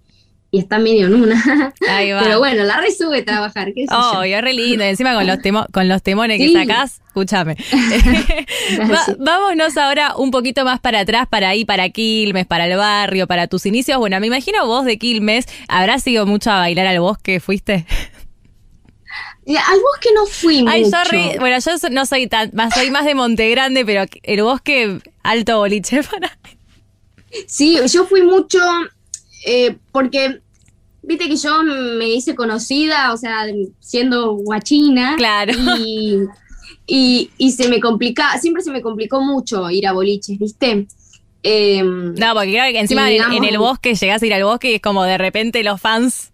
y 0.52 0.60
está 0.60 0.80
medio 0.80 1.08
en 1.08 1.16
una. 1.16 1.74
Pero 1.80 2.40
bueno, 2.40 2.64
la 2.64 2.80
resube 2.80 3.22
trabajar, 3.24 3.74
qué 3.74 3.86
sé 3.88 3.94
oh, 3.94 4.24
yo. 4.24 4.38
es 4.38 4.42
re 4.42 4.54
lindo. 4.54 4.84
Encima 4.84 5.14
con 5.16 5.28
los, 5.28 5.38
con 5.72 5.88
los 5.88 6.04
temones 6.04 6.38
que 6.38 6.54
sacás, 6.54 7.02
escúchame. 7.08 7.58
vámonos 9.20 9.76
ahora 9.78 10.16
un 10.16 10.32
poquito 10.32 10.64
más 10.64 10.80
para 10.80 11.02
atrás, 11.02 11.28
para 11.28 11.50
ahí, 11.50 11.66
para 11.66 11.90
Quilmes, 11.90 12.46
para 12.46 12.68
el 12.68 12.78
barrio, 12.78 13.28
para 13.28 13.48
tus 13.48 13.66
inicios. 13.66 13.98
Bueno, 13.98 14.20
me 14.20 14.28
imagino 14.28 14.66
vos 14.66 14.86
de 14.86 14.98
Quilmes, 14.98 15.48
¿habrás 15.68 16.08
ido 16.08 16.26
mucho 16.26 16.52
a 16.52 16.60
bailar 16.60 16.88
al 16.88 17.00
bosque? 17.00 17.40
¿Fuiste? 17.40 17.86
Al 19.48 19.80
bosque 19.80 20.10
no 20.14 20.26
fui 20.26 20.66
Ay, 20.68 20.86
sorry. 20.86 21.38
Bueno, 21.40 21.58
yo 21.60 21.90
no 21.90 22.06
soy 22.06 22.28
tan, 22.28 22.52
más, 22.54 22.74
soy 22.74 22.92
más 22.92 23.06
de 23.06 23.16
Monte 23.16 23.50
Grande, 23.50 23.86
pero 23.86 24.06
el 24.24 24.44
bosque 24.44 25.00
alto 25.24 25.60
boliche 25.60 26.04
para. 26.12 26.38
Sí, 27.48 27.78
yo 27.92 28.06
fui 28.06 28.24
mucho 28.24 28.60
eh, 29.46 29.78
porque 29.92 30.42
viste 31.02 31.30
que 31.30 31.38
yo 31.38 31.64
me 31.64 32.10
hice 32.10 32.36
conocida, 32.36 33.14
o 33.14 33.18
sea, 33.18 33.46
siendo 33.80 34.34
guachina. 34.34 35.16
Claro. 35.16 35.54
Y, 36.86 37.30
y, 37.38 37.52
se 37.52 37.70
me 37.70 37.80
complica, 37.80 38.38
siempre 38.40 38.64
se 38.64 38.72
me 38.72 38.82
complicó 38.82 39.22
mucho 39.22 39.70
ir 39.70 39.88
a 39.88 39.94
boliches, 39.94 40.38
¿viste? 40.38 40.88
Em, 41.44 42.14
no, 42.16 42.34
porque 42.34 42.52
claro 42.52 42.72
que 42.72 42.80
encima 42.80 43.10
en, 43.10 43.44
el 43.44 43.58
bosque 43.58 43.96
llegás 43.96 44.22
a 44.22 44.26
ir 44.26 44.34
al 44.34 44.44
bosque 44.44 44.72
y 44.72 44.76
es 44.76 44.82
como 44.82 45.04
de 45.04 45.18
repente 45.18 45.64
los 45.64 45.80
fans 45.80 46.32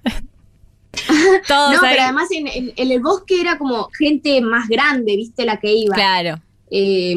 no, 1.50 1.80
pero 1.82 2.02
además 2.02 2.30
en, 2.32 2.74
el 2.76 3.00
bosque 3.02 3.42
era 3.42 3.58
como 3.58 3.90
gente 3.98 4.42
más 4.42 4.68
grande, 4.68 5.16
viste, 5.16 5.46
la 5.46 5.60
que 5.60 5.74
iba. 5.74 5.96
Claro. 5.96 6.40
Eh, 6.70 7.16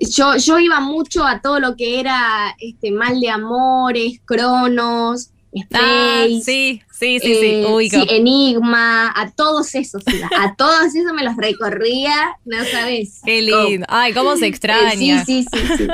yo, 0.00 0.36
yo 0.36 0.58
iba 0.58 0.80
mucho 0.80 1.24
a 1.24 1.40
todo 1.40 1.60
lo 1.60 1.76
que 1.76 2.00
era 2.00 2.54
este 2.58 2.90
Mal 2.90 3.20
de 3.20 3.30
Amores, 3.30 4.20
Cronos, 4.24 5.30
Space. 5.52 5.74
Ah, 5.74 6.26
sí, 6.42 6.82
sí, 6.98 7.20
sí, 7.20 7.34
sí, 7.34 7.98
eh, 7.98 8.06
Enigma, 8.10 9.12
a 9.14 9.30
todos 9.30 9.74
esos, 9.74 10.02
a 10.38 10.54
todos 10.58 10.94
esos 10.94 11.12
me 11.14 11.22
los 11.24 11.36
recorría, 11.36 12.36
no 12.44 12.64
sabes. 12.64 13.20
Qué 13.24 13.42
lindo. 13.42 13.86
Ay, 13.88 14.12
cómo 14.12 14.36
se 14.36 14.46
extraña. 14.46 15.24
sí, 15.24 15.44
sí, 15.44 15.46
sí. 15.52 15.76
sí. 15.76 15.86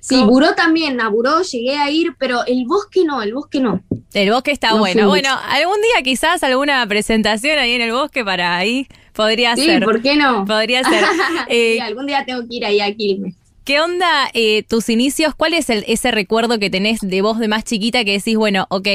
Sí, 0.00 0.16
Buró 0.24 0.54
también, 0.54 1.00
a 1.00 1.08
Buró 1.08 1.42
llegué 1.42 1.76
a 1.76 1.90
ir, 1.90 2.14
pero 2.18 2.44
el 2.46 2.64
bosque 2.66 3.04
no, 3.04 3.22
el 3.22 3.34
bosque 3.34 3.60
no. 3.60 3.82
El 4.12 4.30
bosque 4.30 4.50
está 4.50 4.74
bueno. 4.74 5.06
Bueno, 5.06 5.28
algún 5.48 5.80
día 5.82 6.02
quizás 6.02 6.42
alguna 6.42 6.86
presentación 6.86 7.58
ahí 7.58 7.72
en 7.72 7.82
el 7.82 7.92
bosque 7.92 8.24
para 8.24 8.56
ahí 8.56 8.88
podría 9.12 9.54
ser. 9.54 9.80
Sí, 9.80 9.84
¿por 9.84 10.02
qué 10.02 10.16
no? 10.16 10.44
Podría 10.44 10.82
ser. 10.82 11.04
Eh, 11.48 11.80
algún 11.80 12.06
día 12.06 12.24
tengo 12.24 12.42
que 12.42 12.56
ir 12.56 12.64
ahí 12.64 12.80
a 12.80 12.94
Quilmes. 12.94 13.34
¿Qué 13.64 13.80
onda 13.80 14.30
eh, 14.34 14.62
tus 14.64 14.88
inicios? 14.88 15.34
¿Cuál 15.34 15.54
es 15.54 15.68
el, 15.68 15.84
ese 15.86 16.10
recuerdo 16.10 16.58
que 16.58 16.70
tenés 16.70 17.00
de 17.00 17.22
vos 17.22 17.38
de 17.38 17.48
más 17.48 17.64
chiquita 17.64 18.04
que 18.04 18.12
decís, 18.12 18.36
bueno, 18.36 18.66
ok, 18.70 18.88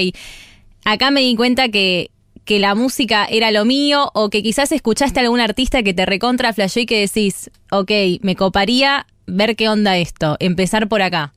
acá 0.86 1.12
me 1.12 1.22
di 1.22 1.36
cuenta 1.36 1.70
que, 1.70 2.12
que 2.46 2.60
la 2.60 2.76
música 2.76 3.26
era 3.26 3.52
lo 3.52 3.66
mío 3.66 4.12
o 4.14 4.30
que 4.30 4.42
quizás 4.42 4.72
escuchaste 4.72 5.20
a 5.20 5.24
algún 5.24 5.42
artista 5.42 5.84
que 5.84 5.94
te 5.94 6.06
recontra 6.06 6.54
flashó 6.54 6.80
y 6.80 6.86
que 6.86 7.02
decís, 7.02 7.52
ok, 7.72 7.92
me 8.22 8.36
coparía 8.36 9.06
ver 9.28 9.56
qué 9.56 9.68
onda 9.68 9.98
esto, 9.98 10.38
empezar 10.40 10.88
por 10.88 11.02
acá? 11.02 11.34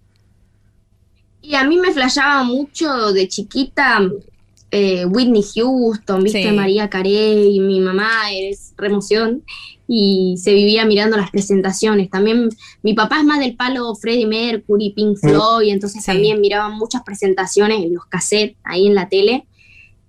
Y 1.42 1.54
a 1.54 1.64
mí 1.64 1.78
me 1.78 1.92
flashaba 1.92 2.44
mucho 2.44 3.12
de 3.12 3.26
chiquita 3.26 4.02
eh, 4.70 5.06
Whitney 5.06 5.42
Houston, 5.54 6.22
viste 6.22 6.52
María 6.52 6.90
Carey, 6.90 7.58
mi 7.60 7.80
mamá 7.80 8.30
es 8.32 8.74
remoción 8.76 9.42
y 9.88 10.36
se 10.36 10.52
vivía 10.52 10.84
mirando 10.84 11.16
las 11.16 11.30
presentaciones. 11.30 12.10
También 12.10 12.50
mi 12.82 12.92
papá 12.92 13.18
es 13.18 13.24
más 13.24 13.40
del 13.40 13.56
palo 13.56 13.94
Freddie 13.94 14.26
Mercury, 14.26 14.90
Pink 14.90 15.16
mm. 15.22 15.28
Floyd, 15.28 15.72
entonces 15.72 16.04
también 16.04 16.40
miraba 16.40 16.68
muchas 16.68 17.02
presentaciones 17.02 17.82
en 17.82 17.94
los 17.94 18.04
cassettes 18.04 18.58
ahí 18.62 18.86
en 18.86 18.94
la 18.94 19.08
tele. 19.08 19.46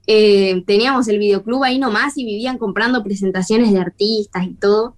Eh, 0.05 0.63
teníamos 0.67 1.07
el 1.07 1.17
videoclub 1.19 1.63
ahí 1.63 1.79
nomás 1.79 2.17
y 2.17 2.25
vivían 2.25 2.57
comprando 2.57 3.03
presentaciones 3.03 3.71
de 3.71 3.79
artistas 3.79 4.45
y 4.45 4.53
todo 4.55 4.95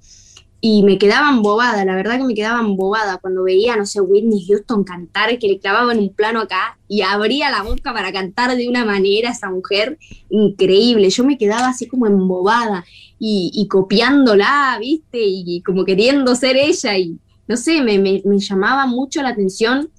y 0.63 0.83
me 0.83 0.99
quedaban 0.99 1.41
bobada, 1.41 1.83
la 1.85 1.95
verdad 1.95 2.19
que 2.19 2.23
me 2.23 2.35
quedaban 2.35 2.75
bobada 2.75 3.17
cuando 3.17 3.43
veía, 3.43 3.75
no 3.75 3.87
sé, 3.87 3.99
Whitney 3.99 4.45
Houston 4.47 4.83
cantar, 4.83 5.39
que 5.39 5.47
le 5.47 5.57
clavaban 5.57 5.97
un 5.97 6.13
plano 6.13 6.39
acá 6.39 6.77
y 6.87 7.01
abría 7.01 7.49
la 7.49 7.63
boca 7.63 7.91
para 7.93 8.13
cantar 8.13 8.55
de 8.55 8.69
una 8.69 8.85
manera 8.85 9.29
a 9.29 9.31
esa 9.31 9.49
mujer 9.49 9.97
increíble. 10.29 11.09
Yo 11.09 11.23
me 11.23 11.39
quedaba 11.39 11.69
así 11.69 11.87
como 11.87 12.05
embobada 12.05 12.85
y, 13.17 13.51
y 13.55 13.67
copiándola, 13.67 14.77
¿viste? 14.79 15.17
Y, 15.23 15.63
como 15.63 15.83
queriendo 15.83 16.35
ser 16.35 16.55
ella 16.55 16.95
y 16.95 17.17
no 17.47 17.57
sé, 17.57 17.81
me, 17.81 17.97
me, 17.97 18.39
llamaba 18.39 18.85
mucho 18.85 19.23
la 19.23 19.29
atención 19.29 19.89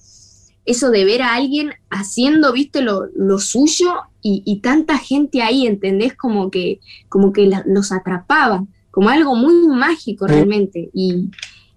eso 0.65 0.91
de 0.91 1.05
ver 1.05 1.23
a 1.23 1.35
alguien 1.35 1.73
haciendo, 1.91 2.53
viste, 2.53 2.83
lo, 2.83 3.07
lo 3.17 3.41
suyo 3.41 3.95
y, 4.23 4.43
y, 4.47 4.61
tanta 4.61 4.97
gente 4.99 5.43
ahí, 5.43 5.67
¿entendés? 5.67 6.15
Como 6.17 6.53
que, 6.53 6.79
como 7.09 7.33
que 7.33 7.51
los 7.67 7.91
atrapaba 7.91 8.65
como 8.93 9.09
algo 9.09 9.35
muy 9.35 9.67
mágico 9.67 10.29
realmente. 10.29 10.91
Y, 10.95 11.29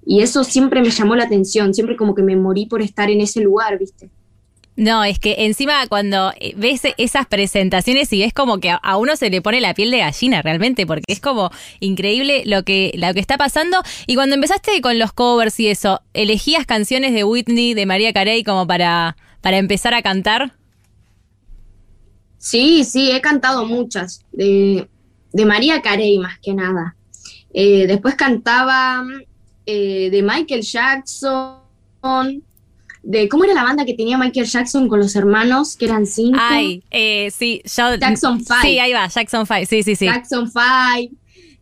eso 0.08 0.44
siempre 0.44 0.84
me 0.84 0.92
llamó 0.92 1.16
la 1.16 1.24
atención, 1.24 1.74
siempre 1.74 1.96
como 1.96 2.14
que 2.14 2.22
me 2.22 2.36
morí 2.36 2.68
por 2.68 2.84
estar 2.84 3.10
en 3.10 3.22
ese 3.22 3.42
lugar, 3.42 3.80
¿viste? 3.80 4.12
No, 4.76 5.04
es 5.04 5.18
que 5.18 5.36
encima 5.40 5.88
cuando 5.88 6.32
ves 6.58 6.82
esas 6.98 7.26
presentaciones 7.26 8.14
y 8.14 8.22
es 8.22 8.32
como 8.32 8.60
que 8.60 8.70
a 8.70 8.98
uno 8.98 9.16
se 9.16 9.32
le 9.32 9.42
pone 9.42 9.62
la 9.62 9.74
piel 9.74 9.90
de 9.90 10.00
gallina 10.00 10.44
realmente, 10.44 10.86
porque 10.86 11.06
es 11.08 11.20
como 11.20 11.50
increíble 11.80 12.44
lo 12.46 12.62
que, 12.62 12.92
lo 12.96 13.12
que 13.16 13.20
está 13.20 13.36
pasando. 13.38 13.82
Y 14.06 14.14
cuando 14.14 14.36
empezaste 14.36 14.80
con 14.82 15.00
los 15.00 15.12
covers 15.12 15.60
y 15.60 15.70
eso, 15.70 16.02
¿elegías 16.14 16.68
canciones 16.68 17.12
de 17.14 17.24
Whitney, 17.24 17.74
de 17.74 17.88
María 17.88 18.14
Carey 18.14 18.44
como 18.44 18.68
para, 18.68 19.18
para 19.42 19.58
empezar 19.58 19.96
a 19.96 20.04
cantar? 20.04 20.54
Sí, 22.38 22.84
sí, 22.84 23.10
he 23.12 23.22
cantado 23.22 23.66
muchas, 23.66 24.24
de, 24.32 24.88
de 25.34 25.46
María 25.46 25.82
Carey 25.82 26.20
más 26.20 26.38
que 26.40 26.54
nada. 26.54 26.96
Eh, 27.58 27.88
después 27.88 28.16
cantaba 28.16 29.02
eh, 29.66 30.10
de 30.12 30.22
Michael 30.22 30.62
Jackson, 30.62 31.56
de 33.02 33.30
cómo 33.30 33.46
era 33.46 33.54
la 33.54 33.64
banda 33.64 33.86
que 33.86 33.94
tenía 33.94 34.18
Michael 34.18 34.46
Jackson 34.46 34.90
con 34.90 35.00
los 35.00 35.16
hermanos, 35.16 35.78
que 35.78 35.86
eran 35.86 36.06
cinco. 36.06 36.38
Ay, 36.42 36.84
eh, 36.92 37.32
sí, 37.32 37.62
yo, 37.64 37.96
Jackson 37.96 38.44
Five. 38.44 38.62
Sí, 38.62 38.80
ahí 38.80 38.92
va, 38.92 39.08
Jackson 39.08 39.48
Five, 39.48 39.68
sí, 39.68 39.84
sí, 39.84 39.96
sí. 39.96 40.06
Jackson 40.06 40.52
Five. 40.52 41.12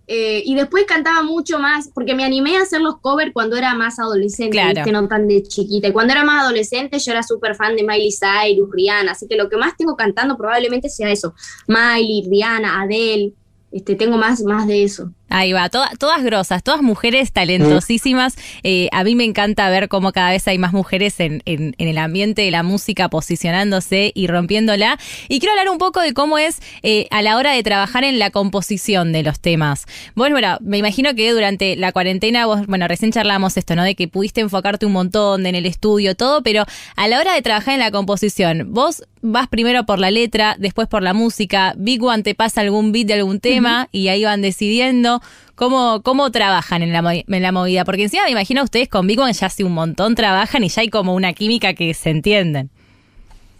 Eh, 0.07 0.41
y 0.45 0.55
después 0.55 0.85
cantaba 0.85 1.21
mucho 1.21 1.59
más, 1.59 1.89
porque 1.93 2.15
me 2.15 2.25
animé 2.25 2.57
a 2.57 2.63
hacer 2.63 2.81
los 2.81 2.99
covers 2.99 3.31
cuando 3.31 3.55
era 3.55 3.75
más 3.75 3.99
adolescente, 3.99 4.51
Claro. 4.51 4.73
¿viste? 4.73 4.91
no 4.91 5.07
tan 5.07 5.27
de 5.27 5.43
chiquita. 5.43 5.89
Y 5.89 5.91
cuando 5.93 6.13
era 6.13 6.23
más 6.23 6.43
adolescente 6.43 6.97
yo 6.97 7.11
era 7.11 7.21
súper 7.21 7.55
fan 7.55 7.75
de 7.75 7.83
Miley 7.83 8.09
Cyrus, 8.11 8.69
Rihanna, 8.71 9.11
así 9.11 9.27
que 9.27 9.35
lo 9.35 9.47
que 9.47 9.57
más 9.57 9.77
tengo 9.77 9.95
cantando 9.95 10.35
probablemente 10.37 10.89
sea 10.89 11.11
eso. 11.11 11.35
Miley, 11.67 12.27
Rihanna, 12.29 12.81
Adele, 12.81 13.33
este, 13.71 13.95
tengo 13.95 14.17
más, 14.17 14.41
más 14.43 14.67
de 14.67 14.83
eso. 14.83 15.11
Ahí 15.29 15.51
va, 15.51 15.69
toda- 15.69 15.89
todas 15.99 16.23
grosas, 16.23 16.61
todas 16.63 16.81
mujeres 16.83 17.31
talentosísimas. 17.31 18.35
Eh, 18.63 18.87
a 18.91 19.03
mí 19.03 19.15
me 19.15 19.23
encanta 19.23 19.67
ver 19.69 19.87
cómo 19.89 20.11
cada 20.11 20.29
vez 20.31 20.47
hay 20.47 20.57
más 20.59 20.73
mujeres 20.73 21.19
en, 21.19 21.41
en- 21.45 21.73
en 21.77 21.87
el 21.87 21.97
ambiente 21.97 22.43
de 22.43 22.51
la 22.51 22.61
música 22.61 23.09
posicionándose 23.09 24.11
y 24.13 24.27
rompiéndola. 24.27 24.99
Y 25.29 25.39
quiero 25.39 25.53
hablar 25.53 25.69
un 25.69 25.77
poco 25.79 26.01
de 26.01 26.13
cómo 26.13 26.37
es 26.37 26.61
eh, 26.83 27.07
a 27.11 27.21
la 27.21 27.37
hora 27.37 27.51
de 27.53 27.63
trabajar 27.63 28.03
en 28.03 28.19
la 28.19 28.29
composición 28.29 29.11
de 29.11 29.23
los 29.23 29.39
temas. 29.39 29.85
Vos, 30.15 30.29
bueno, 30.29 30.57
me 30.61 30.77
imagino 30.77 31.15
que 31.15 31.31
durante 31.31 31.75
la 31.75 31.91
cuarentena, 31.91 32.45
vos, 32.45 32.67
bueno, 32.67 32.87
recién 32.87 33.11
charlamos 33.11 33.57
esto, 33.57 33.75
¿no? 33.75 33.83
De 33.83 33.95
que 33.95 34.07
pudiste 34.07 34.41
enfocarte 34.41 34.85
un 34.85 34.91
montón 34.93 35.45
en 35.45 35.55
el 35.55 35.65
estudio, 35.65 36.15
todo, 36.15 36.43
pero 36.43 36.65
a 36.95 37.07
la 37.07 37.19
hora 37.19 37.33
de 37.33 37.41
trabajar 37.41 37.73
en 37.73 37.79
la 37.79 37.91
composición, 37.91 38.67
vos 38.73 39.03
vas 39.21 39.47
primero 39.47 39.85
por 39.85 39.99
la 39.99 40.11
letra, 40.11 40.55
después 40.59 40.87
por 40.87 41.01
la 41.01 41.13
música, 41.13 41.73
Big 41.77 42.03
One 42.03 42.23
te 42.23 42.35
pasa 42.35 42.61
algún 42.61 42.91
beat 42.91 43.07
de 43.07 43.13
algún 43.15 43.39
tema 43.39 43.87
y 43.91 44.09
ahí 44.09 44.25
van 44.25 44.41
decidiendo 44.41 45.12
cómo, 45.55 46.01
cómo 46.03 46.31
trabajan 46.31 46.81
en 46.83 46.91
la, 46.93 47.13
en 47.15 47.41
la 47.41 47.51
movida. 47.51 47.85
Porque 47.85 48.03
encima 48.03 48.23
me 48.25 48.31
imagino 48.31 48.63
ustedes 48.63 48.89
con 48.89 49.07
Big 49.07 49.19
One 49.19 49.33
ya 49.33 49.47
hace 49.47 49.63
un 49.63 49.73
montón 49.73 50.15
trabajan 50.15 50.63
y 50.63 50.69
ya 50.69 50.81
hay 50.81 50.89
como 50.89 51.13
una 51.15 51.33
química 51.33 51.73
que 51.73 51.93
se 51.93 52.09
entienden. 52.11 52.71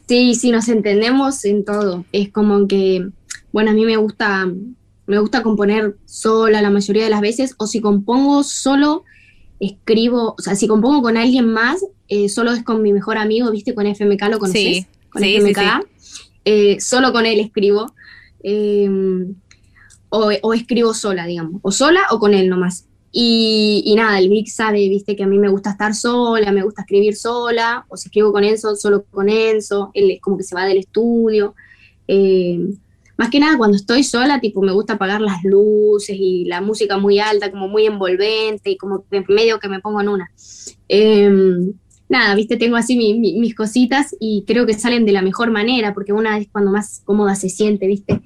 Sí, 0.08 0.36
sí, 0.36 0.52
nos 0.52 0.68
entendemos 0.68 1.44
en 1.46 1.64
todo. 1.66 2.06
Es 2.12 2.30
como 2.32 2.68
que, 2.68 3.08
bueno, 3.52 3.72
a 3.72 3.74
mí 3.74 3.86
me 3.86 3.98
gusta, 3.98 4.46
me 5.08 5.20
gusta 5.20 5.42
componer 5.44 5.98
sola 6.06 6.62
la 6.62 6.70
mayoría 6.70 7.04
de 7.06 7.10
las 7.10 7.22
veces, 7.22 7.56
o 7.58 7.68
si 7.68 7.80
compongo 7.82 8.44
solo, 8.44 9.04
escribo, 9.60 10.36
o 10.38 10.42
sea, 10.42 10.56
si 10.56 10.68
compongo 10.68 11.02
con 11.02 11.18
alguien 11.18 11.48
más, 11.48 11.86
eh, 12.10 12.28
solo 12.30 12.52
es 12.52 12.64
con 12.64 12.82
mi 12.82 12.92
mejor 12.94 13.18
amigo, 13.18 13.50
¿viste? 13.52 13.74
Con 13.74 13.88
FMK, 13.88 14.24
¿lo 14.30 14.40
conoces? 14.40 14.78
Sí, 14.78 14.88
con 15.10 15.22
sí, 15.24 15.36
FMK. 15.38 15.58
sí, 15.60 16.24
Eh, 16.46 16.80
solo 16.82 17.14
con 17.14 17.26
él 17.26 17.40
escribo. 17.40 17.94
eh, 18.44 18.90
o, 20.16 20.32
o 20.44 20.54
escribo 20.54 20.94
sola, 20.94 21.26
digamos. 21.26 21.60
O 21.64 21.72
sola 21.72 22.02
o 22.12 22.20
con 22.20 22.34
él 22.36 22.48
nomás. 22.48 22.86
Y, 23.12 23.82
y 23.86 23.96
nada, 23.96 24.20
el 24.20 24.30
Vic 24.30 24.48
sabe, 24.48 24.88
viste, 24.90 25.16
que 25.16 25.24
a 25.24 25.28
mí 25.28 25.38
me 25.40 25.50
gusta 25.50 25.72
estar 25.72 25.94
sola, 25.96 26.52
me 26.52 26.64
gusta 26.64 26.82
escribir 26.84 27.16
sola, 27.16 27.86
o 27.90 27.98
si 27.98 28.08
escribo 28.10 28.32
con 28.32 28.44
Enzo, 28.44 28.76
solo 28.76 29.06
con 29.10 29.28
Enzo, 29.30 29.90
él 29.94 30.12
es 30.12 30.22
como 30.22 30.38
que 30.38 30.44
se 30.44 30.56
va 30.56 30.66
del 30.66 30.78
estudio. 30.78 31.56
Eh, 32.08 32.60
más 33.18 33.30
que 33.30 33.40
nada 33.40 33.58
cuando 33.58 33.76
estoy 33.78 34.04
sola, 34.04 34.40
tipo, 34.40 34.62
me 34.62 34.72
gusta 34.72 34.94
apagar 34.94 35.22
las 35.22 35.44
luces 35.44 36.16
y 36.20 36.46
la 36.46 36.62
música 36.62 36.98
muy 36.98 37.20
alta, 37.20 37.50
como 37.52 37.68
muy 37.68 37.86
envolvente, 37.86 38.70
y 38.72 38.78
como 38.78 39.04
que 39.10 39.24
medio 39.30 39.60
que 39.60 39.68
me 39.70 39.80
pongo 39.80 40.02
en 40.02 40.10
una. 40.10 40.32
Eh, 40.90 41.32
nada, 42.10 42.36
viste, 42.36 42.58
tengo 42.58 42.76
así 42.76 42.96
mi- 42.98 43.18
mi- 43.20 43.40
mis 43.40 43.56
cositas 43.56 44.16
y 44.20 44.44
creo 44.46 44.66
que 44.66 44.74
salen 44.74 45.06
de 45.06 45.12
la 45.12 45.22
mejor 45.22 45.52
manera, 45.52 45.94
porque 45.94 46.14
una 46.14 46.38
es 46.38 46.48
cuando 46.52 46.72
más 46.72 47.02
cómoda 47.06 47.36
se 47.36 47.50
siente, 47.50 47.88
viste. 47.88 48.22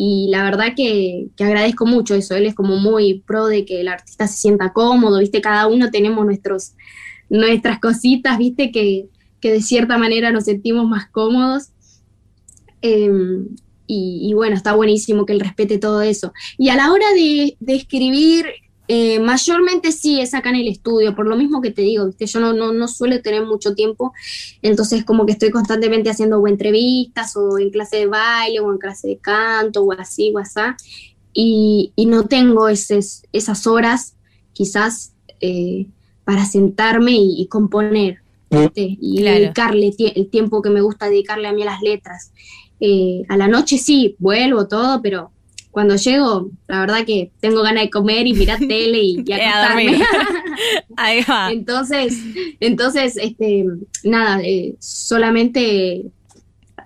Y 0.00 0.28
la 0.30 0.44
verdad 0.44 0.74
que, 0.76 1.26
que 1.36 1.42
agradezco 1.42 1.84
mucho 1.84 2.14
eso, 2.14 2.36
él 2.36 2.46
es 2.46 2.54
como 2.54 2.76
muy 2.76 3.24
pro 3.26 3.46
de 3.46 3.64
que 3.64 3.80
el 3.80 3.88
artista 3.88 4.28
se 4.28 4.36
sienta 4.36 4.72
cómodo, 4.72 5.18
viste, 5.18 5.40
cada 5.40 5.66
uno 5.66 5.90
tenemos 5.90 6.24
nuestros, 6.24 6.74
nuestras 7.28 7.80
cositas, 7.80 8.38
viste, 8.38 8.70
que, 8.70 9.08
que 9.40 9.50
de 9.50 9.60
cierta 9.60 9.98
manera 9.98 10.30
nos 10.30 10.44
sentimos 10.44 10.86
más 10.86 11.08
cómodos. 11.10 11.70
Em, 12.80 13.48
y, 13.88 14.20
y 14.22 14.34
bueno, 14.34 14.54
está 14.54 14.72
buenísimo 14.76 15.26
que 15.26 15.32
él 15.32 15.40
respete 15.40 15.78
todo 15.78 16.00
eso. 16.00 16.32
Y 16.56 16.68
a 16.68 16.76
la 16.76 16.92
hora 16.92 17.12
de, 17.16 17.56
de 17.58 17.74
escribir, 17.74 18.46
eh, 18.88 19.20
mayormente 19.20 19.92
sí 19.92 20.20
es 20.20 20.32
acá 20.34 20.48
en 20.50 20.56
el 20.56 20.68
estudio, 20.68 21.14
por 21.14 21.26
lo 21.26 21.36
mismo 21.36 21.60
que 21.60 21.70
te 21.70 21.82
digo, 21.82 22.06
¿viste? 22.06 22.26
yo 22.26 22.40
no, 22.40 22.52
no, 22.54 22.72
no 22.72 22.88
suelo 22.88 23.20
tener 23.22 23.44
mucho 23.44 23.74
tiempo, 23.74 24.12
entonces 24.62 25.04
como 25.04 25.26
que 25.26 25.32
estoy 25.32 25.50
constantemente 25.50 26.10
haciendo 26.10 26.38
o 26.40 26.48
entrevistas 26.48 27.36
o 27.36 27.58
en 27.58 27.70
clase 27.70 27.98
de 27.98 28.06
baile 28.06 28.60
o 28.60 28.72
en 28.72 28.78
clase 28.78 29.08
de 29.08 29.18
canto 29.18 29.82
o 29.84 29.92
así 29.92 30.32
o 30.34 30.38
así, 30.38 30.60
y, 31.32 31.92
y 31.96 32.06
no 32.06 32.24
tengo 32.24 32.68
eses- 32.68 33.22
esas 33.32 33.66
horas 33.66 34.14
quizás 34.52 35.12
eh, 35.40 35.86
para 36.24 36.44
sentarme 36.44 37.12
y, 37.12 37.42
y 37.42 37.46
componer 37.46 38.18
¿viste? 38.50 38.96
y 39.00 39.18
Claro. 39.20 39.38
dedicarle 39.40 39.90
tie- 39.96 40.12
el 40.16 40.28
tiempo 40.30 40.62
que 40.62 40.70
me 40.70 40.80
gusta 40.80 41.08
dedicarle 41.08 41.46
a 41.48 41.52
mí 41.52 41.62
a 41.62 41.66
las 41.66 41.82
letras. 41.82 42.32
Eh, 42.80 43.24
a 43.28 43.36
la 43.36 43.48
noche 43.48 43.76
sí, 43.76 44.16
vuelvo 44.18 44.66
todo, 44.68 45.00
pero 45.02 45.30
cuando 45.70 45.96
llego, 45.96 46.50
la 46.66 46.80
verdad 46.80 47.04
que 47.04 47.30
tengo 47.40 47.62
ganas 47.62 47.84
de 47.84 47.90
comer 47.90 48.26
y 48.26 48.34
mirar 48.34 48.58
tele 48.68 49.00
y, 49.00 49.24
y 49.24 49.32
acostarme. 49.32 50.02
Ahí 50.96 51.20
va. 51.28 51.50
entonces, 51.52 52.18
entonces, 52.60 53.16
este, 53.16 53.64
nada, 54.04 54.40
eh, 54.42 54.74
solamente 54.80 56.06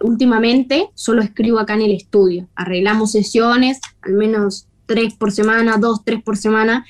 últimamente 0.01 0.91
solo 0.95 1.23
escribo 1.23 1.59
acá 1.59 1.75
en 1.75 1.83
el 1.83 1.93
estudio. 1.93 2.49
Arreglamos 2.55 3.13
sesiones, 3.13 3.81
al 4.03 4.13
menos 4.13 4.67
tres 4.87 5.15
por 5.15 5.33
semana, 5.33 5.79
dos, 5.79 6.05
tres 6.05 6.23
por 6.23 6.37
semana, 6.37 6.85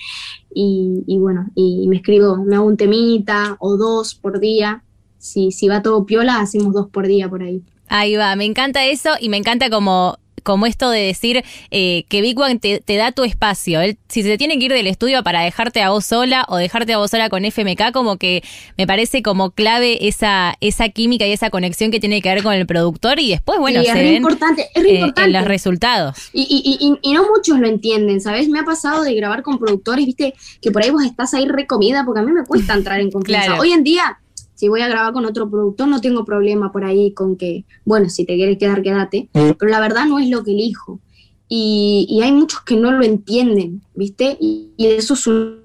y, 0.52 1.04
y 1.06 1.18
bueno, 1.18 1.46
y 1.54 1.86
me 1.88 1.96
escribo, 1.96 2.36
me 2.36 2.56
hago 2.56 2.66
un 2.66 2.76
temita 2.76 3.56
o 3.60 3.76
dos 3.76 4.14
por 4.14 4.40
día. 4.40 4.82
Si, 5.18 5.52
si 5.52 5.68
va 5.68 5.82
todo 5.82 6.04
piola, 6.04 6.40
hacemos 6.40 6.74
dos 6.74 6.88
por 6.88 7.06
día 7.06 7.28
por 7.28 7.42
ahí. 7.42 7.62
Ahí 7.88 8.16
va, 8.16 8.34
me 8.36 8.44
encanta 8.44 8.84
eso 8.86 9.10
y 9.20 9.28
me 9.28 9.36
encanta 9.36 9.70
como, 9.70 10.18
como 10.42 10.66
esto 10.66 10.90
de 10.90 11.00
decir 11.00 11.44
eh, 11.70 12.04
que 12.08 12.20
Big 12.22 12.38
One 12.38 12.58
te, 12.58 12.80
te 12.80 12.96
da 12.96 13.12
tu 13.12 13.24
espacio. 13.24 13.80
Él, 13.80 13.98
si 14.08 14.22
se 14.22 14.38
tiene 14.38 14.58
que 14.58 14.66
ir 14.66 14.72
del 14.72 14.86
estudio 14.86 15.22
para 15.22 15.42
dejarte 15.42 15.82
a 15.82 15.90
vos 15.90 16.04
sola 16.04 16.44
o 16.48 16.56
dejarte 16.56 16.92
a 16.92 16.98
vos 16.98 17.10
sola 17.10 17.28
con 17.28 17.44
FMK, 17.44 17.92
como 17.92 18.16
que 18.16 18.42
me 18.76 18.86
parece 18.86 19.22
como 19.22 19.50
clave 19.50 20.06
esa, 20.08 20.54
esa 20.60 20.88
química 20.88 21.26
y 21.26 21.32
esa 21.32 21.50
conexión 21.50 21.90
que 21.90 22.00
tiene 22.00 22.20
que 22.22 22.28
ver 22.28 22.42
con 22.42 22.54
el 22.54 22.66
productor 22.66 23.18
y 23.20 23.30
después, 23.30 23.58
bueno, 23.58 23.80
Sí, 23.80 23.86
se 23.86 23.92
es 23.92 23.98
ven 24.04 24.14
importante, 24.14 24.68
es 24.74 24.84
eh, 24.84 24.94
importante. 24.94 25.22
en 25.28 25.32
los 25.32 25.44
resultados. 25.44 26.16
Y, 26.32 26.42
y, 26.42 26.86
y, 26.86 27.10
y 27.10 27.12
no 27.14 27.24
muchos 27.34 27.58
lo 27.58 27.66
entienden, 27.68 28.20
¿sabes? 28.20 28.48
Me 28.48 28.60
ha 28.60 28.64
pasado 28.64 29.02
de 29.02 29.14
grabar 29.14 29.42
con 29.42 29.58
productores, 29.58 30.06
viste, 30.06 30.34
que 30.60 30.70
por 30.70 30.82
ahí 30.82 30.90
vos 30.90 31.04
estás 31.04 31.34
ahí 31.34 31.46
recomida, 31.46 32.04
porque 32.04 32.20
a 32.20 32.22
mí 32.22 32.32
me 32.32 32.44
cuesta 32.44 32.74
entrar 32.74 33.00
en 33.00 33.10
confianza. 33.10 33.46
Claro. 33.46 33.62
Hoy 33.62 33.72
en 33.72 33.84
día, 33.84 34.18
si 34.54 34.68
voy 34.68 34.80
a 34.82 34.88
grabar 34.88 35.12
con 35.12 35.24
otro 35.24 35.50
productor, 35.50 35.88
no 35.88 36.00
tengo 36.00 36.24
problema 36.24 36.70
por 36.72 36.84
ahí 36.84 37.12
con 37.12 37.36
que, 37.36 37.64
bueno, 37.84 38.08
si 38.08 38.24
te 38.24 38.36
quieres 38.36 38.58
quedar, 38.58 38.82
quédate. 38.82 39.28
Pero 39.32 39.70
la 39.70 39.80
verdad 39.80 40.06
no 40.06 40.18
es 40.18 40.28
lo 40.28 40.44
que 40.44 40.52
elijo. 40.52 41.00
Y, 41.48 42.06
y 42.08 42.22
hay 42.22 42.32
muchos 42.32 42.60
que 42.62 42.76
no 42.76 42.92
lo 42.92 43.04
entienden, 43.04 43.82
¿viste? 43.94 44.36
Y, 44.40 44.70
y 44.76 44.86
eso 44.86 45.14
es 45.14 45.26
un- 45.26 45.60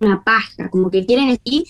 una 0.00 0.22
paja, 0.22 0.68
como 0.70 0.90
que 0.90 1.06
quieren 1.06 1.38
y 1.44 1.64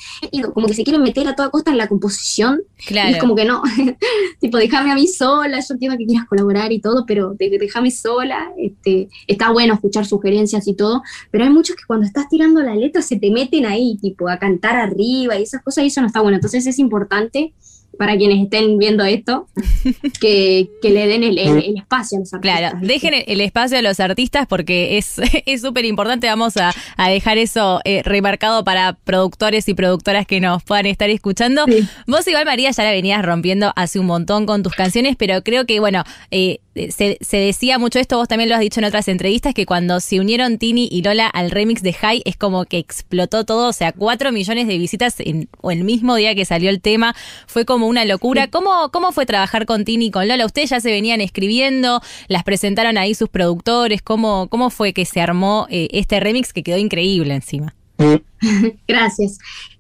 como 0.53 0.67
que 0.67 0.75
se 0.75 0.85
quieren 0.85 1.03
meter 1.03 1.29
a 1.29 1.37
toda 1.37 1.51
costa 1.51 1.71
en 1.71 1.79
la 1.79 1.89
composición 1.89 2.63
y 2.77 2.81
es 2.81 2.87
Claro. 2.87 3.19
como 3.21 3.35
que 3.37 3.45
no, 3.45 3.63
tipo, 4.41 4.59
déjame 4.59 4.91
a 4.91 4.95
mí 4.95 5.07
sola, 5.07 5.61
yo 5.61 5.67
entiendo 5.75 5.97
que 5.97 6.07
quieras 6.07 6.27
colaborar 6.27 6.73
y 6.73 6.81
todo, 6.81 7.05
pero 7.07 7.35
déjame 7.39 7.91
sola, 7.91 8.51
este, 8.59 9.09
está 9.27 9.51
bueno 9.51 9.75
escuchar 9.75 10.07
sugerencias 10.07 10.67
y 10.67 10.75
todo, 10.75 11.03
pero 11.31 11.45
hay 11.45 11.51
muchos 11.51 11.77
que 11.77 11.85
cuando 11.87 12.07
estás 12.07 12.29
tirando 12.29 12.63
la 12.63 12.75
letra 12.75 13.03
se 13.03 13.17
te 13.19 13.31
meten 13.31 13.65
ahí, 13.67 13.97
tipo, 14.01 14.29
a 14.29 14.39
cantar 14.39 14.77
arriba 14.77 15.39
y 15.39 15.43
esas 15.43 15.63
cosas, 15.63 15.85
y 15.85 15.89
eso 15.89 16.01
no 16.01 16.09
está 16.09 16.21
bueno. 16.21 16.37
Entonces 16.37 16.67
es 16.67 16.79
importante 16.79 17.53
para 17.99 18.17
quienes 18.17 18.43
estén 18.45 18.79
viendo 18.79 19.05
esto, 19.05 19.47
que, 20.21 20.69
que 20.83 20.91
le 20.91 21.07
den 21.07 21.23
el, 21.23 21.39
el- 21.39 21.57
el 21.65 21.77
espacio 21.79 22.19
a 22.19 22.21
los 22.21 22.33
artistas. 22.33 22.41
Claro, 22.61 22.79
dejen 22.83 23.15
el- 23.15 23.25
el 23.27 23.41
espacio 23.41 23.79
a 23.79 23.83
los 23.83 24.01
artistas 24.01 24.47
porque 24.47 24.99
es 24.99 25.17
es 25.47 25.61
súper 25.63 25.85
importante. 25.85 26.27
Vamos 26.27 26.57
a, 26.57 26.73
a 26.97 27.11
dejar 27.11 27.39
eso 27.39 27.81
eh, 27.85 28.03
remarcado 28.05 28.65
para 28.65 28.95
productores 29.05 29.69
y 29.69 29.75
productoras 29.75 30.27
que 30.27 30.41
nos 30.41 30.63
puedan 30.63 30.87
estar 30.87 31.11
escuchando. 31.11 31.65
Sí. 31.67 31.87
Vos 32.07 32.27
igual, 32.29 32.45
María, 32.45 32.71
ya 32.71 32.85
la 32.85 32.91
venías 32.91 33.25
rompiendo 33.25 33.73
hace 33.77 33.99
un 33.99 34.07
montón 34.07 34.47
con 34.47 34.63
tus 34.63 34.73
canciones, 34.75 35.17
pero 35.17 35.43
creo 35.43 35.67
que, 35.67 35.81
bueno, 35.81 36.05
eh, 36.31 36.59
se, 36.91 37.17
se 37.21 37.37
decía 37.39 37.79
mucho 37.79 37.99
esto, 37.99 38.19
vos 38.19 38.29
también 38.29 38.51
lo 38.51 38.55
has 38.55 38.61
dicho 38.61 38.81
en 38.81 38.85
otras 38.85 39.09
entrevistas, 39.09 39.55
que 39.55 39.65
cuando 39.65 39.99
se 40.01 40.21
unieron 40.21 40.59
Tini 40.59 40.89
y 40.93 41.03
Lola 41.03 41.27
al 41.27 41.51
remix 41.51 41.83
de 41.83 41.95
High 41.95 42.23
es 42.27 42.37
como 42.37 42.67
que 42.67 42.77
explotó 42.79 43.45
todo, 43.45 43.69
o 43.69 43.73
sea, 43.73 43.93
cuatro 43.93 44.31
millones 44.31 44.67
de 44.67 44.77
visitas 44.77 45.15
en, 45.21 45.49
o 45.63 45.71
el 45.71 45.85
mismo 45.85 46.17
día 46.17 46.35
que 46.35 46.45
salió 46.45 46.69
el 46.69 46.81
tema, 46.83 47.15
fue 47.47 47.65
como 47.65 47.86
una 47.87 48.05
locura. 48.05 48.49
¿Cómo, 48.49 48.91
¿Cómo 48.91 49.13
fue 49.13 49.27
trabajar 49.27 49.67
con 49.67 49.85
Tini 49.85 50.07
y 50.07 50.11
con 50.11 50.29
Lola? 50.29 50.47
Ustedes 50.47 50.71
ya 50.71 50.81
se 50.81 50.91
venían 50.91 51.21
escribiendo, 51.21 52.01
las 52.29 52.45
presentaron 52.45 52.99
ahí 52.99 53.15
sus 53.15 53.29
productores, 53.29 54.03
¿cómo, 54.03 54.49
cómo 54.49 54.71
fue 54.71 54.93
que 54.93 55.05
se 55.05 55.21
armó 55.21 55.67
eh, 55.71 55.89
este 55.93 56.21
remix 56.21 56.53
que 56.53 56.63
quedó 56.63 56.79
increíble 56.79 57.35
encima? 57.35 57.75
Gracias. 58.89 59.39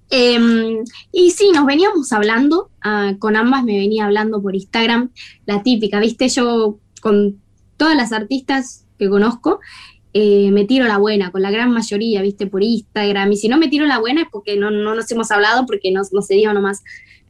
Em, 0.09 0.85
y 1.13 1.31
sí, 1.33 1.51
nos 1.53 1.67
veníamos 1.67 2.13
hablando, 2.13 2.71
ah, 2.83 3.15
con 3.19 3.37
ambas 3.37 3.65
me 3.65 3.77
venía 3.77 4.05
hablando 4.05 4.41
por 4.41 4.55
Instagram, 4.55 5.11
la 5.47 5.63
típica, 5.63 5.99
viste, 5.99 6.29
yo 6.29 6.79
con 7.01 7.41
todas 7.77 7.97
las 7.97 8.13
artistas 8.13 8.85
que 8.99 9.09
conozco, 9.09 9.61
eh, 10.19 10.51
me 10.51 10.65
tiro 10.65 10.87
la 10.87 10.97
buena, 10.97 11.31
con 11.31 11.43
la 11.43 11.51
gran 11.51 11.71
mayoría, 11.71 12.23
viste, 12.23 12.47
por 12.47 12.63
Instagram. 12.63 13.33
Y 13.33 13.37
si 13.37 13.49
no 13.49 13.59
me 13.59 13.69
tiro 13.69 13.85
la 13.85 13.99
buena 13.99 14.23
es 14.23 14.29
porque 14.33 14.57
no, 14.57 14.71
no 14.71 14.95
nos 14.95 15.11
hemos 15.13 15.31
hablado, 15.31 15.67
porque 15.67 15.91
no, 15.91 16.01
no 16.11 16.23
se 16.23 16.37
dio 16.37 16.55
nomás. 16.55 16.83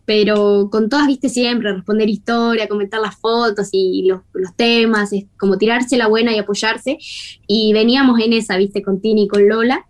Pero 0.06 0.68
con 0.70 0.88
todas, 0.88 1.06
viste, 1.06 1.28
siempre 1.28 1.72
responder 1.72 2.08
historia, 2.08 2.68
comentar 2.68 3.00
las 3.00 3.16
fotos 3.16 3.68
y 3.72 4.04
los, 4.06 4.20
los 4.32 4.54
temas, 4.54 5.12
es 5.12 5.24
como 5.36 5.58
tirarse 5.58 5.96
la 5.96 6.06
buena 6.06 6.34
y 6.34 6.38
apoyarse. 6.38 6.98
Y 7.46 7.72
veníamos 7.72 8.20
en 8.20 8.32
esa, 8.32 8.56
viste, 8.56 8.82
con 8.82 9.00
Tini 9.00 9.24
y 9.24 9.28
con 9.28 9.48
Lola. 9.48 9.84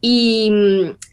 Y, 0.00 0.50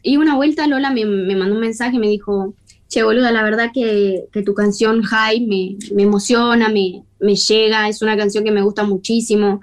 y 0.02 0.16
una 0.16 0.34
vuelta 0.34 0.66
Lola 0.66 0.90
me, 0.90 1.04
me 1.04 1.36
mandó 1.36 1.54
un 1.54 1.60
mensaje 1.60 1.96
y 1.96 1.98
me 2.00 2.08
dijo, 2.08 2.54
che, 2.88 3.02
boluda, 3.02 3.30
la 3.32 3.42
verdad 3.42 3.70
que, 3.72 4.24
que 4.32 4.42
tu 4.42 4.54
canción 4.54 5.02
High 5.02 5.46
me, 5.46 5.76
me 5.94 6.04
emociona, 6.04 6.68
me, 6.70 7.04
me 7.20 7.36
llega, 7.36 7.88
es 7.88 8.02
una 8.02 8.16
canción 8.16 8.44
que 8.44 8.50
me 8.50 8.62
gusta 8.62 8.82
muchísimo 8.82 9.60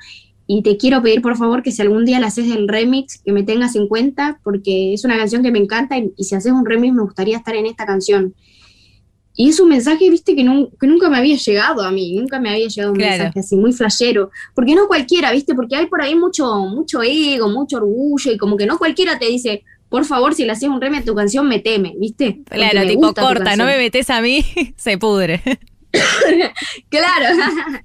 y 0.48 0.62
te 0.62 0.78
quiero 0.78 1.02
pedir 1.02 1.22
por 1.22 1.38
favor 1.38 1.64
que 1.64 1.72
si 1.72 1.82
algún 1.82 2.06
día 2.06 2.20
la 2.20 2.28
haces 2.28 2.52
el 2.52 2.68
remix, 2.68 3.18
que 3.18 3.32
me 3.32 3.44
tengas 3.44 3.76
en 3.76 3.88
cuenta, 3.88 4.40
porque 4.44 4.94
es 4.94 5.04
una 5.04 5.18
canción 5.18 5.42
que 5.42 5.52
me 5.52 5.60
encanta 5.60 5.98
y, 5.98 6.24
si 6.24 6.36
haces 6.36 6.52
un 6.52 6.66
remix 6.66 6.94
me 6.94 7.02
gustaría 7.02 7.38
estar 7.38 7.56
en 7.56 7.66
esta 7.66 7.86
canción. 7.86 8.36
Y 9.36 9.50
es 9.50 9.60
un 9.60 9.70
mensaje, 9.70 10.10
viste, 10.10 10.36
que, 10.36 10.44
nunca 10.44 11.10
me 11.10 11.18
había 11.18 11.36
llegado 11.36 11.82
a 11.84 11.92
mí, 11.92 12.16
nunca 12.16 12.40
me 12.40 12.50
había 12.50 12.68
llegado 12.68 12.94
un 12.94 12.98
mensaje 12.98 13.40
así, 13.40 13.58
muy 13.58 13.74
flashero. 13.74 14.32
Porque 14.54 14.76
no 14.76 14.88
cualquiera, 14.88 15.32
viste, 15.32 15.54
porque 15.54 15.76
hay 15.76 15.88
por 15.88 16.02
ahí 16.02 16.16
mucho, 16.16 16.56
mucho 16.56 17.02
ego, 17.04 17.50
mucho 17.50 17.78
orgullo, 17.78 18.32
y 18.32 18.38
como 18.38 18.56
que 18.56 18.66
no 18.66 18.78
cualquiera 18.78 19.20
te 19.20 19.26
dice, 19.26 19.64
por 19.90 20.06
favor, 20.06 20.34
si 20.34 20.46
le 20.46 20.52
haces 20.52 20.70
un 20.70 20.80
remix 20.80 21.04
a 21.04 21.06
tu 21.06 21.16
canción, 21.16 21.48
me 21.48 21.60
teme, 21.60 21.94
¿viste? 21.98 22.42
claro, 22.46 22.88
tipo 22.88 23.14
corta, 23.14 23.56
no 23.56 23.66
me 23.66 23.78
metes 23.78 24.10
a 24.10 24.22
mí, 24.22 24.46
se 24.78 24.98
pudre. 24.98 25.42
claro. 26.90 27.38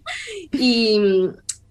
y, 0.52 1.00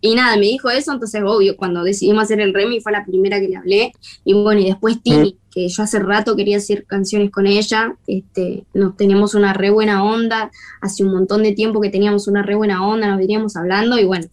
y 0.01 0.15
nada, 0.15 0.37
me 0.37 0.45
dijo 0.45 0.69
eso, 0.69 0.93
entonces 0.93 1.21
obvio, 1.25 1.57
cuando 1.57 1.83
decidimos 1.83 2.23
hacer 2.23 2.39
el 2.39 2.53
Remy 2.53 2.79
fue 2.79 2.91
la 2.91 3.05
primera 3.05 3.39
que 3.39 3.49
le 3.49 3.57
hablé. 3.57 3.91
Y 4.23 4.33
bueno, 4.33 4.61
y 4.61 4.65
después 4.65 5.01
Tini, 5.03 5.37
que 5.59 5.69
yo 5.69 5.83
hace 5.83 5.99
rato 5.99 6.35
quería 6.35 6.57
hacer 6.57 6.85
canciones 6.85 7.31
con 7.31 7.47
ella, 7.47 7.95
este, 8.07 8.65
nos 8.73 8.95
teníamos 8.95 9.35
una 9.35 9.53
re 9.53 9.69
buena 9.69 10.03
onda, 10.03 10.51
hace 10.81 11.03
un 11.03 11.11
montón 11.11 11.43
de 11.43 11.51
tiempo 11.51 11.81
que 11.81 11.89
teníamos 11.89 12.27
una 12.27 12.43
re 12.43 12.55
buena 12.55 12.85
onda, 12.87 13.07
nos 13.07 13.17
veníamos 13.17 13.55
hablando 13.55 13.99
y 13.99 14.05
bueno, 14.05 14.27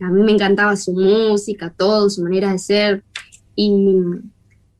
a 0.00 0.10
mí 0.10 0.22
me 0.22 0.32
encantaba 0.32 0.76
su 0.76 0.92
música, 0.92 1.72
todo, 1.76 2.10
su 2.10 2.22
manera 2.22 2.52
de 2.52 2.58
ser. 2.58 3.04
Y, 3.56 3.96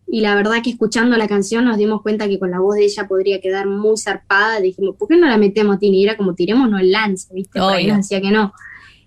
y 0.07 0.21
la 0.21 0.35
verdad 0.35 0.63
que 0.63 0.71
escuchando 0.71 1.17
la 1.17 1.29
canción 1.29 1.65
nos 1.65 1.79
dimos 1.79 2.03
cuenta 2.03 2.29
que 2.29 2.39
con 2.39 2.51
la 2.51 2.61
voz 2.61 2.77
de 2.77 2.85
ella 2.85 3.09
podría 3.09 3.41
quedar 3.41 3.67
muy 3.67 3.97
zarpada. 3.97 4.61
Dijimos, 4.61 4.97
¿por 4.97 5.09
qué 5.09 5.17
no 5.17 5.27
la 5.27 5.39
metemos 5.39 5.77
a 5.77 5.79
Tini? 5.79 6.01
Y 6.01 6.05
era 6.05 6.17
como, 6.17 6.35
tiremos 6.35 6.69
el 6.81 6.93
lance, 6.93 7.33
¿viste? 7.33 7.59
Por 7.59 7.73
ahí 7.73 7.87
nos 7.87 7.99
decía 7.99 8.21
que 8.21 8.31
no. 8.31 8.53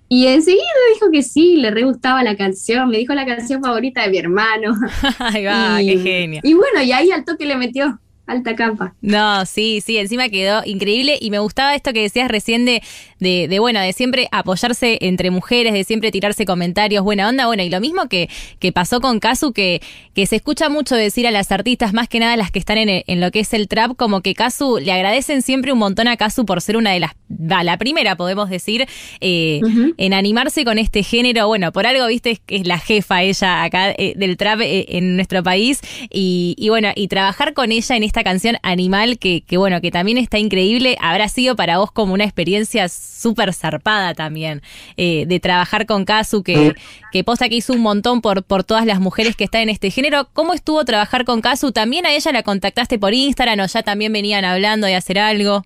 Y 0.10 0.28
enseguida 0.28 0.64
dijo 0.94 1.12
que 1.12 1.22
sí, 1.22 1.58
le 1.58 1.72
re 1.72 1.84
gustaba 1.84 2.24
la 2.24 2.38
canción, 2.38 2.90
me 2.90 2.98
dijo 2.98 3.14
la 3.14 3.26
canción 3.26 3.62
favorita 3.62 4.04
de 4.04 4.10
mi 4.10 4.18
hermano. 4.18 4.74
Ay, 5.20 5.46
va, 5.46 5.78
qué 5.80 6.00
genio. 6.00 6.42
Y 6.44 6.54
bueno, 6.54 6.82
y 6.82 6.92
ahí 6.92 7.12
al 7.12 7.26
toque 7.26 7.46
le 7.46 7.58
metió 7.58 8.00
alta 8.28 8.56
capa. 8.56 8.94
No, 9.02 9.46
sí, 9.46 9.82
sí, 9.84 9.98
encima 9.98 10.30
quedó 10.30 10.62
increíble 10.66 11.18
y 11.20 11.32
me 11.32 11.40
gustaba 11.40 11.76
esto 11.76 11.94
que 11.94 12.02
decías 12.02 12.30
recién 12.30 12.66
de, 12.66 12.84
de, 13.20 13.60
bueno, 13.60 13.80
de 13.80 13.94
siempre 13.94 14.28
apoyarse 14.32 14.98
entre 15.02 15.32
mujeres, 15.32 15.74
de 15.74 15.84
siempre 15.84 16.12
tirarse 16.12 16.46
comentarios, 16.46 17.04
buena 17.04 17.28
onda, 17.28 17.48
bueno, 17.48 17.64
y 17.64 17.70
lo 17.70 17.80
mismo 17.80 18.08
que, 18.08 18.30
que 18.60 18.72
pasó 18.72 19.02
con 19.02 19.20
Kazu, 19.20 19.54
que, 19.54 19.82
que 20.14 20.26
se 20.26 20.38
escucha 20.38 20.70
mucho 20.70 20.96
decir 20.96 21.28
a 21.28 21.32
las 21.32 21.52
artistas, 21.52 21.94
más 21.94 22.08
que 22.08 22.20
nada 22.20 22.38
las 22.38 22.52
que 22.52 22.60
están 22.60 22.78
en, 22.78 23.04
en 23.06 23.22
lo 23.22 23.32
que 23.32 23.40
es 23.40 23.54
el 23.54 23.68
trap, 23.68 23.96
como 23.96 24.22
que 24.22 24.34
Kazu, 24.34 24.80
le 24.80 24.92
agradecen 24.92 25.42
siempre 25.42 25.72
un 25.72 25.80
montón 25.80 26.08
a 26.08 26.18
Kazu 26.18 26.46
por 26.46 26.62
ser 26.62 26.78
una 26.78 26.92
de 26.92 27.00
las, 27.00 27.12
la 27.30 27.78
primera, 27.78 28.16
podemos 28.16 28.50
decir, 28.50 28.88
eh, 29.22 29.62
en 29.98 30.14
animarse 30.14 30.64
con 30.66 30.78
este 30.78 31.04
género, 31.04 31.48
bueno, 31.48 31.72
por 31.72 31.88
algo, 31.88 32.08
viste, 32.08 32.40
que 32.46 32.58
es 32.58 32.68
la 32.68 32.80
jefa 32.80 33.24
ella 33.24 33.64
acá 33.64 33.92
eh, 33.92 34.14
del 34.16 34.38
trap 34.38 34.62
eh, 34.62 34.86
en 34.90 35.16
nuestro 35.16 35.44
país, 35.44 35.82
y, 36.12 36.56
y 36.58 36.70
bueno, 36.70 36.90
y 36.96 37.08
trabajar 37.08 37.54
con 37.54 37.72
ella 37.72 37.96
en 37.96 38.04
esta 38.04 38.24
canción 38.24 38.58
Animal, 38.64 39.18
que, 39.18 39.42
que 39.42 39.58
bueno, 39.58 39.82
que 39.82 39.92
también 39.92 40.18
está 40.18 40.40
increíble, 40.40 40.98
habrá 41.00 41.30
sido 41.30 41.56
para 41.56 41.78
vos 41.78 41.92
como 41.92 42.14
una 42.14 42.24
experiencia 42.24 42.88
súper 43.08 43.54
zarpada 43.54 44.14
también, 44.14 44.62
eh, 44.98 45.26
de 45.28 45.40
trabajar 45.40 45.86
con 45.86 46.06
Kazu, 46.06 46.44
que, 46.44 46.76
que 47.12 47.24
posta 47.24 47.50
que 47.50 47.56
hizo 47.56 47.74
un 47.74 47.82
montón 47.82 48.22
por, 48.22 48.44
por 48.44 48.64
todas 48.64 48.86
las 48.86 49.00
mujeres 49.00 49.36
que 49.36 49.46
están 49.46 49.62
en 49.62 49.70
este 49.70 49.92
género. 49.92 50.30
¿Cómo 50.34 50.54
estuvo 50.54 50.84
trabajar 50.86 51.26
con 51.26 51.42
Kazu? 51.42 51.72
¿También 51.72 52.06
a 52.06 52.14
ella 52.14 52.32
la 52.32 52.44
contactaste 52.44 53.00
por 53.00 53.14
Instagram 53.14 53.60
o 53.60 53.66
ya 53.66 53.84
también 53.84 54.14
venían 54.14 54.46
hablando 54.46 54.88
de 54.88 54.96
hacer 54.96 55.20
algo? 55.20 55.66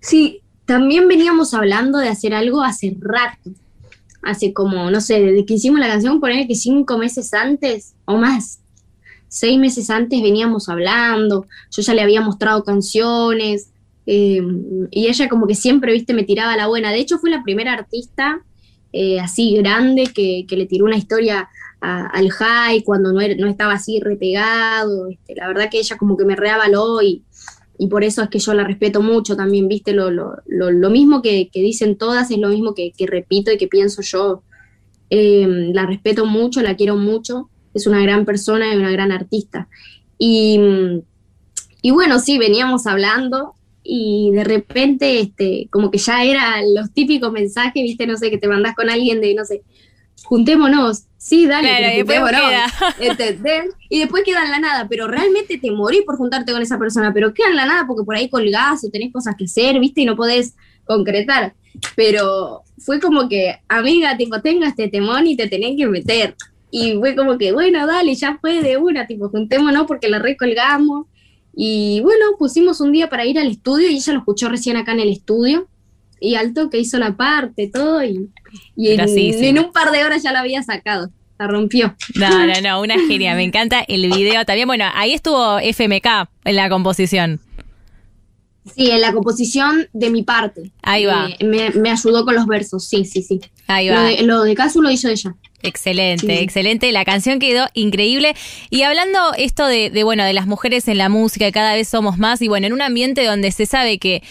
Sí, 0.00 0.40
también 0.64 1.08
veníamos 1.08 1.54
hablando 1.54 1.98
de 1.98 2.08
hacer 2.08 2.34
algo 2.34 2.62
hace 2.62 2.96
rato. 3.00 3.50
Hace 4.22 4.52
como, 4.52 4.90
no 4.90 5.00
sé, 5.00 5.20
desde 5.20 5.44
que 5.44 5.54
hicimos 5.54 5.78
la 5.78 5.88
canción, 5.88 6.20
poner 6.20 6.46
que 6.48 6.54
cinco 6.54 6.98
meses 6.98 7.32
antes 7.32 7.94
o 8.06 8.16
más 8.16 8.60
seis 9.28 9.58
meses 9.58 9.90
antes 9.90 10.22
veníamos 10.22 10.68
hablando, 10.68 11.46
yo 11.70 11.82
ya 11.82 11.94
le 11.94 12.02
había 12.02 12.20
mostrado 12.20 12.64
canciones, 12.64 13.68
eh, 14.06 14.42
y 14.90 15.08
ella 15.08 15.28
como 15.28 15.46
que 15.46 15.54
siempre, 15.54 15.92
viste, 15.92 16.14
me 16.14 16.22
tiraba 16.22 16.56
la 16.56 16.68
buena. 16.68 16.92
De 16.92 16.98
hecho, 16.98 17.18
fue 17.18 17.30
la 17.30 17.42
primera 17.42 17.72
artista 17.72 18.42
eh, 18.92 19.20
así 19.20 19.56
grande 19.56 20.06
que, 20.14 20.46
le 20.48 20.66
tiró 20.66 20.84
una 20.84 20.96
historia 20.96 21.48
al 21.80 22.30
high 22.30 22.82
cuando 22.82 23.12
no, 23.12 23.20
no 23.20 23.46
estaba 23.48 23.74
así 23.74 24.00
repegado. 24.00 25.08
Este, 25.08 25.34
la 25.34 25.48
verdad 25.48 25.68
que 25.70 25.78
ella 25.78 25.96
como 25.96 26.16
que 26.16 26.24
me 26.24 26.34
reavaló 26.34 27.02
y, 27.02 27.22
y 27.78 27.88
por 27.88 28.04
eso 28.04 28.22
es 28.22 28.28
que 28.28 28.38
yo 28.38 28.54
la 28.54 28.64
respeto 28.64 29.02
mucho 29.02 29.36
también, 29.36 29.68
viste, 29.68 29.92
lo, 29.92 30.10
lo, 30.10 30.36
lo, 30.46 30.90
mismo 30.90 31.22
que, 31.22 31.50
dicen 31.52 31.96
todas 31.96 32.30
es 32.30 32.38
lo 32.38 32.48
mismo 32.48 32.74
que, 32.74 32.92
repito 33.06 33.52
y 33.52 33.58
que 33.58 33.68
pienso 33.68 34.02
yo. 34.02 34.42
Eh, 35.10 35.46
la 35.72 35.86
respeto 35.86 36.26
mucho, 36.26 36.62
la 36.62 36.74
quiero 36.74 36.96
mucho 36.96 37.48
es 37.74 37.86
una 37.86 38.02
gran 38.02 38.24
persona 38.24 38.72
y 38.72 38.76
una 38.76 38.90
gran 38.90 39.12
artista. 39.12 39.68
Y, 40.18 40.58
y 41.82 41.90
bueno, 41.90 42.18
sí, 42.18 42.38
veníamos 42.38 42.86
hablando 42.86 43.55
y 43.88 44.30
de 44.32 44.44
repente, 44.44 45.20
este, 45.20 45.68
como 45.70 45.90
que 45.90 45.98
ya 45.98 46.24
eran 46.24 46.74
los 46.74 46.92
típicos 46.92 47.32
mensajes, 47.32 47.82
viste, 47.82 48.06
no 48.06 48.16
sé, 48.16 48.30
que 48.30 48.38
te 48.38 48.48
mandás 48.48 48.74
con 48.74 48.90
alguien 48.90 49.20
de, 49.20 49.34
no 49.34 49.44
sé, 49.44 49.62
juntémonos, 50.24 51.04
sí, 51.18 51.46
dale, 51.46 51.98
juntémonos, 51.98 52.40
Y 53.88 54.00
después 54.00 54.24
queda 54.24 54.44
en 54.44 54.50
la 54.50 54.58
nada, 54.58 54.88
pero 54.88 55.06
realmente 55.06 55.58
te 55.58 55.70
morís 55.70 56.02
por 56.02 56.16
juntarte 56.16 56.52
con 56.52 56.62
esa 56.62 56.78
persona, 56.78 57.12
pero 57.12 57.32
queda 57.32 57.48
en 57.48 57.56
la 57.56 57.66
nada 57.66 57.86
porque 57.86 58.04
por 58.04 58.16
ahí 58.16 58.28
colgás 58.28 58.84
o 58.84 58.90
tenés 58.90 59.12
cosas 59.12 59.36
que 59.36 59.44
hacer, 59.44 59.78
viste, 59.78 60.00
y 60.00 60.06
no 60.06 60.16
podés 60.16 60.56
concretar. 60.84 61.54
Pero 61.94 62.62
fue 62.78 63.00
como 63.00 63.28
que, 63.28 63.56
amiga, 63.68 64.16
tipo, 64.16 64.40
tenga 64.40 64.68
este 64.68 64.88
temón 64.88 65.26
y 65.26 65.36
te 65.36 65.48
tenés 65.48 65.76
que 65.76 65.86
meter. 65.86 66.34
Y 66.70 66.94
fue 66.98 67.14
como 67.14 67.38
que, 67.38 67.52
bueno, 67.52 67.86
dale, 67.86 68.14
ya 68.14 68.38
fue 68.40 68.62
de 68.62 68.76
una, 68.76 69.06
tipo, 69.06 69.28
juntémonos 69.28 69.86
porque 69.86 70.08
la 70.08 70.18
recolgamos. 70.18 71.06
Y 71.58 72.00
bueno, 72.02 72.26
pusimos 72.38 72.82
un 72.82 72.92
día 72.92 73.08
para 73.08 73.24
ir 73.24 73.38
al 73.38 73.48
estudio 73.48 73.88
y 73.88 73.96
ella 73.96 74.12
lo 74.12 74.18
escuchó 74.18 74.50
recién 74.50 74.76
acá 74.76 74.92
en 74.92 75.00
el 75.00 75.08
estudio. 75.08 75.66
Y 76.20 76.34
alto 76.34 76.68
que 76.68 76.78
hizo 76.78 76.98
la 76.98 77.16
parte, 77.16 77.70
todo. 77.72 78.04
Y, 78.04 78.28
en, 78.76 79.58
un 79.58 79.72
par 79.72 79.90
de 79.90 80.04
horas 80.04 80.22
ya 80.22 80.32
la 80.32 80.40
había 80.40 80.62
sacado. 80.62 81.10
La 81.38 81.46
rompió. 81.46 81.96
No, 82.14 82.46
no, 82.46 82.60
no, 82.60 82.80
una 82.82 82.96
genia. 83.06 83.34
Me 83.34 83.42
encanta 83.42 83.80
el 83.88 84.10
video 84.10 84.44
también. 84.44 84.68
Bueno, 84.68 84.84
ahí 84.94 85.14
estuvo 85.14 85.58
FMK 85.58 86.28
en 86.44 86.56
la 86.56 86.68
composición. 86.68 87.40
Sí, 88.74 88.90
en 88.90 89.00
la 89.00 89.12
composición 89.12 89.88
de 89.94 90.10
mi 90.10 90.22
parte. 90.22 90.72
Ahí 90.82 91.06
va. 91.06 91.28
me, 91.42 91.70
me, 91.70 91.90
ayudó 91.90 92.24
con 92.24 92.34
los 92.34 92.46
versos, 92.46 92.84
sí, 92.84 93.04
sí, 93.04 93.22
sí. 93.22 93.40
Ahí 93.66 93.88
va. 93.88 93.94
Lo 93.94 94.02
de, 94.02 94.22
lo 94.22 94.42
de 94.42 94.54
Casu 94.54 94.82
lo 94.82 94.90
hizo 94.90 95.08
ella. 95.08 95.34
Excelente, 95.62 96.42
excelente. 96.42 96.92
La 96.92 97.04
canción 97.04 97.38
quedó 97.38 97.66
increíble. 97.74 98.34
Y 98.70 98.82
hablando 98.82 99.18
esto 99.36 99.66
de, 99.66 99.90
de, 99.90 100.04
bueno, 100.04 100.24
de 100.24 100.32
las 100.32 100.46
mujeres 100.46 100.86
en 100.88 100.98
la 100.98 101.08
música, 101.08 101.50
cada 101.50 101.74
vez 101.74 101.88
somos 101.88 102.18
más, 102.18 102.42
y 102.42 102.48
bueno, 102.48 102.66
en 102.66 102.72
un 102.72 102.82
ambiente 102.82 103.24
donde 103.24 103.50
se 103.52 103.66
sabe 103.66 103.98
que, 103.98 104.22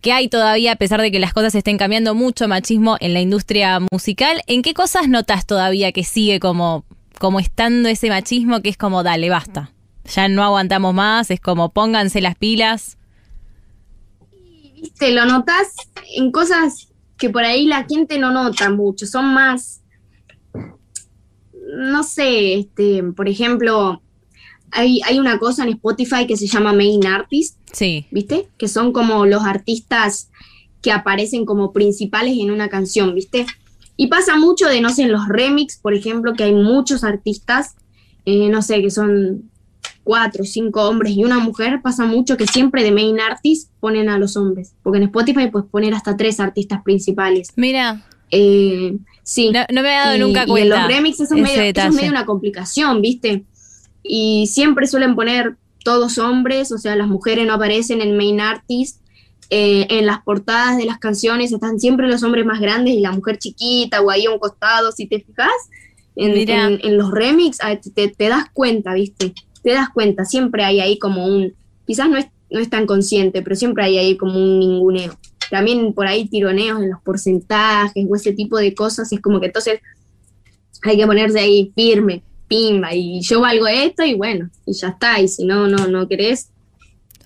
que 0.00 0.12
hay 0.12 0.28
todavía, 0.28 0.72
a 0.72 0.76
pesar 0.76 1.00
de 1.00 1.10
que 1.10 1.18
las 1.18 1.32
cosas 1.32 1.54
estén 1.54 1.78
cambiando 1.78 2.14
mucho, 2.14 2.48
machismo 2.48 2.96
en 3.00 3.14
la 3.14 3.20
industria 3.20 3.80
musical, 3.92 4.42
¿en 4.46 4.62
qué 4.62 4.74
cosas 4.74 5.08
notas 5.08 5.46
todavía 5.46 5.92
que 5.92 6.04
sigue 6.04 6.40
como, 6.40 6.84
como 7.18 7.40
estando 7.40 7.88
ese 7.88 8.08
machismo 8.08 8.60
que 8.60 8.70
es 8.70 8.76
como, 8.76 9.02
dale, 9.02 9.30
basta? 9.30 9.70
Ya 10.14 10.28
no 10.28 10.42
aguantamos 10.42 10.92
más, 10.92 11.30
es 11.30 11.40
como 11.40 11.70
pónganse 11.70 12.20
las 12.20 12.36
pilas. 12.36 12.98
Te 14.98 15.12
lo 15.12 15.24
notas 15.24 15.68
en 16.16 16.30
cosas 16.30 16.88
que 17.16 17.30
por 17.30 17.44
ahí 17.44 17.64
la 17.64 17.86
gente 17.88 18.18
no 18.18 18.30
nota 18.30 18.68
mucho, 18.70 19.06
son 19.06 19.32
más 19.32 19.80
no 21.76 22.02
sé, 22.02 22.54
este, 22.54 23.02
por 23.02 23.28
ejemplo, 23.28 24.02
hay, 24.70 25.00
hay 25.04 25.18
una 25.18 25.38
cosa 25.38 25.64
en 25.64 25.70
Spotify 25.70 26.26
que 26.26 26.36
se 26.36 26.46
llama 26.46 26.72
Main 26.72 27.06
Artist. 27.06 27.56
Sí. 27.72 28.06
¿Viste? 28.10 28.48
Que 28.58 28.68
son 28.68 28.92
como 28.92 29.26
los 29.26 29.44
artistas 29.44 30.30
que 30.82 30.92
aparecen 30.92 31.44
como 31.46 31.72
principales 31.72 32.36
en 32.38 32.50
una 32.50 32.68
canción, 32.68 33.14
¿viste? 33.14 33.46
Y 33.96 34.08
pasa 34.08 34.36
mucho 34.36 34.66
de, 34.66 34.80
no 34.80 34.90
sé, 34.90 35.04
en 35.04 35.12
los 35.12 35.28
remix, 35.28 35.78
por 35.78 35.94
ejemplo, 35.94 36.34
que 36.34 36.44
hay 36.44 36.52
muchos 36.52 37.04
artistas, 37.04 37.76
eh, 38.26 38.48
no 38.48 38.60
sé, 38.60 38.82
que 38.82 38.90
son 38.90 39.50
cuatro, 40.02 40.42
o 40.42 40.46
cinco 40.46 40.82
hombres 40.88 41.16
y 41.16 41.24
una 41.24 41.38
mujer, 41.38 41.80
pasa 41.82 42.04
mucho 42.04 42.36
que 42.36 42.46
siempre 42.46 42.82
de 42.82 42.92
main 42.92 43.18
artist 43.20 43.70
ponen 43.80 44.08
a 44.08 44.18
los 44.18 44.36
hombres, 44.36 44.74
porque 44.82 44.98
en 44.98 45.04
Spotify 45.04 45.48
puedes 45.50 45.68
poner 45.70 45.94
hasta 45.94 46.16
tres 46.16 46.40
artistas 46.40 46.82
principales. 46.82 47.48
Mira. 47.56 48.04
Eh, 48.30 48.96
Sí. 49.24 49.50
No, 49.50 49.60
no 49.72 49.82
me 49.82 49.88
he 49.88 49.96
dado 49.96 50.16
Y- 50.16 50.20
nunca 50.20 50.44
y 50.44 50.46
cuenta. 50.46 50.76
en 50.76 50.82
los 50.82 50.88
remixes 50.96 51.30
es, 51.32 51.36
medio, 51.36 51.62
es 51.62 51.94
medio 51.94 52.10
una 52.10 52.24
complicación, 52.26 53.02
¿viste? 53.02 53.42
Y 54.02 54.46
siempre 54.46 54.86
suelen 54.86 55.16
poner 55.16 55.56
todos 55.82 56.18
hombres, 56.18 56.70
o 56.72 56.78
sea, 56.78 56.94
las 56.94 57.08
mujeres 57.08 57.46
no 57.46 57.54
aparecen 57.54 58.00
en 58.00 58.16
main 58.16 58.40
artist. 58.40 59.00
Eh, 59.50 59.86
en 59.90 60.06
las 60.06 60.22
portadas 60.22 60.78
de 60.78 60.86
las 60.86 60.98
canciones 60.98 61.52
están 61.52 61.78
siempre 61.78 62.08
los 62.08 62.22
hombres 62.22 62.46
más 62.46 62.60
grandes 62.60 62.94
y 62.94 63.00
la 63.00 63.12
mujer 63.12 63.38
chiquita 63.38 64.00
o 64.00 64.10
ahí 64.10 64.24
a 64.26 64.30
un 64.30 64.38
costado, 64.38 64.90
si 64.92 65.06
te 65.06 65.20
fijas. 65.20 65.50
En, 66.16 66.32
Mira. 66.32 66.66
en- 66.66 66.80
en 66.82 66.96
los 66.96 67.10
remix 67.10 67.58
ah, 67.62 67.76
te, 67.76 68.08
te 68.08 68.28
das 68.28 68.46
cuenta, 68.52 68.94
¿viste? 68.94 69.34
Te 69.62 69.72
das 69.72 69.88
cuenta, 69.90 70.24
siempre 70.24 70.64
hay 70.64 70.80
ahí 70.80 70.98
como 70.98 71.26
un, 71.26 71.52
quizás 71.86 72.08
no 72.08 72.16
es, 72.16 72.26
no 72.50 72.60
es 72.60 72.70
tan 72.70 72.86
consciente, 72.86 73.42
pero 73.42 73.54
siempre 73.56 73.84
hay 73.84 73.98
ahí 73.98 74.16
como 74.16 74.42
un 74.44 74.58
ninguneo. 74.60 75.18
También 75.54 75.92
por 75.92 76.08
ahí 76.08 76.26
tironeos 76.26 76.82
en 76.82 76.90
los 76.90 77.00
porcentajes 77.00 78.04
o 78.10 78.16
ese 78.16 78.32
tipo 78.32 78.58
de 78.58 78.74
cosas, 78.74 79.12
es 79.12 79.20
como 79.20 79.38
que 79.38 79.46
entonces 79.46 79.78
hay 80.82 80.96
que 80.96 81.06
ponerse 81.06 81.38
ahí 81.38 81.70
firme, 81.76 82.24
pimba, 82.48 82.92
y 82.92 83.20
yo 83.20 83.40
valgo 83.40 83.68
esto 83.68 84.04
y 84.04 84.14
bueno, 84.14 84.50
y 84.66 84.72
ya 84.72 84.88
está, 84.88 85.20
y 85.20 85.28
si 85.28 85.44
no, 85.44 85.68
no, 85.68 85.86
no 85.86 86.08
querés, 86.08 86.50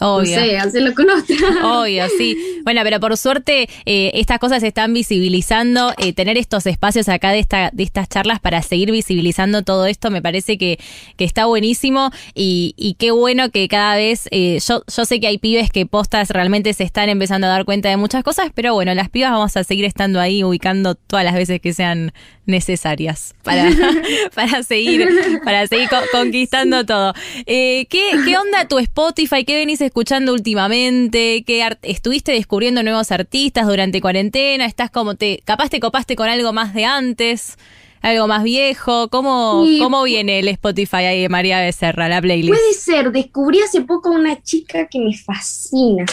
Obvio. 0.01 0.37
no 0.39 0.43
sé, 0.45 0.59
hacerlo 0.59 0.95
con 0.95 1.07
otra. 1.11 1.37
Obvio, 1.81 2.05
sí. 2.17 2.37
Bueno, 2.65 2.81
pero 2.85 3.01
por 3.01 3.17
suerte 3.17 3.69
eh, 3.87 4.11
estas 4.15 4.39
cosas 4.39 4.61
se 4.61 4.69
están 4.69 4.93
visibilizando. 4.95 5.93
eh, 5.99 6.13
tener 6.13 6.37
estos 6.39 6.67
espacios 6.67 7.09
acá 7.09 7.31
de, 7.33 7.39
esta, 7.41 7.71
de 7.73 7.83
estas 7.83 8.09
charlas 8.09 8.41
para 8.41 8.63
seguir 8.63 8.91
visibilizando 8.91 9.63
todo 9.63 9.87
esto 9.87 10.11
me 10.11 10.23
parece 10.23 10.59
que, 10.59 10.79
que 11.17 11.25
está 11.25 11.47
buenísimo 11.47 12.11
y, 12.35 12.75
y 12.77 12.95
qué 12.95 13.11
bueno 13.11 13.51
que 13.51 13.67
cada 13.69 13.97
vez, 13.97 14.29
eh, 14.31 14.59
yo, 14.67 14.83
yo 14.95 15.05
sé 15.05 15.21
que 15.21 15.27
hay 15.27 15.39
pibes 15.39 15.71
que 15.71 15.87
postas 15.87 16.31
realmente 16.31 16.73
se 16.75 16.85
están 16.85 17.09
empezando 17.09 17.47
a 17.47 17.51
dar 17.51 17.65
cuenta 17.65 17.89
de 17.89 17.97
muchas 17.97 18.23
cosas, 18.23 18.51
pero 18.55 18.75
bueno, 18.75 18.95
las 18.95 19.09
pibas 19.09 19.33
vamos 19.33 19.57
a 19.57 19.65
seguir 19.65 19.85
estando 19.85 20.21
ahí 20.21 20.45
ubicando 20.45 20.95
todas 20.95 21.25
las 21.25 21.35
veces 21.35 21.61
que 21.61 21.73
sean 21.73 22.13
necesarias 22.47 23.35
para, 23.43 23.71
para 24.35 24.63
seguir, 24.63 25.07
para 25.45 25.67
seguir 25.67 25.89
co- 25.89 25.97
conquistando 26.13 26.85
todo. 26.87 27.13
¿qué, 27.47 27.87
¿Qué 27.87 28.37
onda 28.39 28.67
tu 28.67 28.79
Spotify? 28.79 29.45
¿Qué 29.45 29.55
venís 29.57 29.81
escuchando 29.89 30.33
últimamente? 30.33 31.43
¿Qué 31.47 31.63
art- 31.63 31.79
estuviste 31.83 32.33
descubriendo 32.33 32.83
nuevos 32.83 33.11
artistas 33.11 33.67
durante 33.67 34.01
cuarentena? 34.01 34.65
¿Estás 34.65 34.91
como 34.91 35.17
te, 35.17 35.43
capaz 35.45 35.69
te 35.71 35.81
copaste 35.81 36.15
con 36.17 36.29
algo 36.29 36.53
más 36.53 36.73
de 36.75 36.85
antes? 36.85 37.57
¿Algo 38.01 38.29
más 38.29 38.45
viejo? 38.45 39.09
¿Cómo, 39.09 39.65
Sí. 39.67 39.81
cómo 39.83 40.05
viene 40.05 40.39
el 40.39 40.49
Spotify 40.49 40.97
ahí 40.99 41.23
de 41.23 41.29
María 41.29 41.61
Becerra, 41.61 42.09
la 42.09 42.23
playlist? 42.23 42.49
Puede 42.57 42.73
ser, 42.75 43.11
descubrí 43.11 43.59
hace 43.61 43.81
poco 43.81 44.11
una 44.11 44.41
chica 44.41 44.87
que 44.87 45.01
me 45.01 45.17
fascina. 45.17 46.07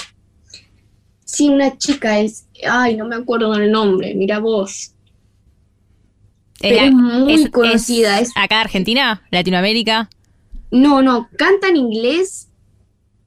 Sí, 1.24 1.50
una 1.50 1.78
chica 1.78 2.20
es, 2.20 2.48
ay, 2.68 2.96
no 2.96 3.06
me 3.06 3.16
acuerdo 3.16 3.54
el 3.56 3.72
nombre, 3.72 4.16
mira 4.16 4.40
vos. 4.40 4.92
pero 6.60 6.78
es 6.86 6.92
muy 6.94 7.50
conocida, 7.52 8.20
es- 8.20 8.32
¿Acá 8.36 8.62
Argentina? 8.62 9.22
¿Latinoamérica? 9.30 10.10
No, 10.72 11.02
no, 11.04 11.30
canta 11.38 11.68
en 11.70 11.76
inglés, 11.78 12.45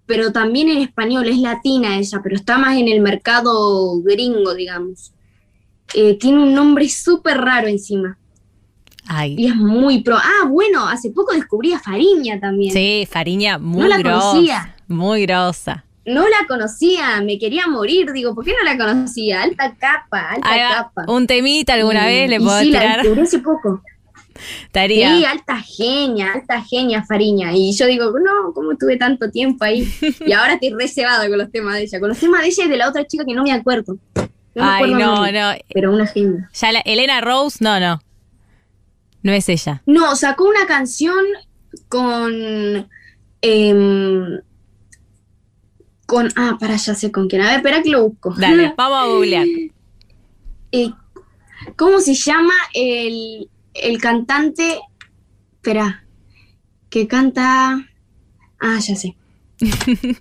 pero 0.08 0.32
también 0.32 0.68
en 0.70 0.78
español, 0.78 1.28
es 1.28 1.38
latina 1.38 1.96
ella, 1.98 2.18
pero 2.22 2.34
está 2.34 2.58
más 2.58 2.76
en 2.78 2.88
el 2.88 3.00
mercado 3.00 4.00
gringo, 4.02 4.54
digamos. 4.54 5.12
Eh, 5.94 6.14
tiene 6.18 6.42
un 6.42 6.52
nombre 6.54 6.88
súper 6.88 7.38
raro 7.38 7.66
encima 7.68 8.18
Ay. 9.06 9.36
y 9.38 9.46
es 9.46 9.54
muy 9.56 10.02
pro. 10.02 10.16
Ah, 10.16 10.46
bueno, 10.48 10.86
hace 10.88 11.10
poco 11.10 11.32
descubrí 11.34 11.72
a 11.72 11.78
Fariña 11.78 12.40
también. 12.40 12.72
Sí, 12.72 13.06
Fariña 13.10 13.58
muy 13.58 13.82
No 13.82 13.88
la 13.88 13.98
grosa. 13.98 14.20
conocía. 14.30 14.74
Muy 14.88 15.22
grosa. 15.26 15.84
No 16.06 16.22
la 16.26 16.46
conocía, 16.48 17.20
me 17.22 17.38
quería 17.38 17.66
morir, 17.68 18.12
digo, 18.12 18.34
¿por 18.34 18.42
qué 18.44 18.52
no 18.52 18.64
la 18.64 18.78
conocía? 18.78 19.42
Alta 19.42 19.74
capa, 19.78 20.30
alta 20.30 20.48
capa. 20.94 21.12
un 21.12 21.26
temita 21.26 21.74
alguna 21.74 22.10
Y- 22.10 22.14
vez 22.14 22.30
le 22.30 22.36
y 22.36 22.38
puedo 22.38 22.60
sí, 22.60 22.70
la 22.70 22.96
descubrí 22.96 23.20
hace 23.22 23.38
poco. 23.40 23.82
Estaría. 24.62 25.16
Sí, 25.16 25.24
alta 25.24 25.60
genia, 25.60 26.32
alta 26.32 26.62
genia 26.62 27.04
Fariña. 27.04 27.52
Y 27.52 27.72
yo 27.72 27.86
digo, 27.86 28.12
no, 28.18 28.52
¿cómo 28.54 28.76
tuve 28.76 28.96
tanto 28.96 29.30
tiempo 29.30 29.64
ahí? 29.64 29.88
Y 30.26 30.32
ahora 30.32 30.54
estoy 30.54 30.70
reservada 30.70 31.28
con 31.28 31.38
los 31.38 31.50
temas 31.50 31.74
de 31.74 31.82
ella. 31.82 32.00
Con 32.00 32.10
los 32.10 32.18
temas 32.18 32.42
de 32.42 32.48
ella 32.48 32.64
y 32.64 32.68
de 32.68 32.76
la 32.76 32.88
otra 32.88 33.06
chica 33.06 33.24
que 33.24 33.34
no 33.34 33.42
me 33.42 33.52
acuerdo. 33.52 33.96
No 34.54 34.64
me 34.64 34.70
Ay, 34.70 34.92
no, 34.92 34.98
nombre, 34.98 35.32
no. 35.32 35.52
Pero 35.72 35.92
una 35.92 36.06
genia. 36.06 36.50
Ya 36.52 36.72
la, 36.72 36.80
Elena 36.80 37.20
Rose, 37.20 37.58
no, 37.60 37.78
no. 37.78 38.00
No 39.22 39.32
es 39.32 39.48
ella. 39.48 39.82
No, 39.86 40.14
sacó 40.16 40.44
una 40.44 40.66
canción 40.66 41.24
con. 41.88 42.88
em, 43.42 44.40
con. 46.06 46.28
Ah, 46.36 46.56
para 46.58 46.76
ya 46.76 46.94
sé 46.94 47.10
con 47.12 47.28
quién. 47.28 47.42
A 47.42 47.48
ver, 47.48 47.56
espera 47.56 47.82
que 47.82 47.90
lo 47.90 48.08
busco. 48.08 48.34
Dale, 48.36 48.74
vamos 48.76 48.98
a 48.98 49.06
googlear. 49.06 49.46
Eh, 50.72 50.90
¿Cómo 51.76 52.00
se 52.00 52.14
llama 52.14 52.54
el, 52.74 53.48
el 53.82 54.00
cantante? 54.00 54.80
Espera, 55.56 56.04
que 56.90 57.06
canta. 57.08 57.86
Ah, 58.60 58.78
ya 58.80 58.96
sé. 58.96 59.16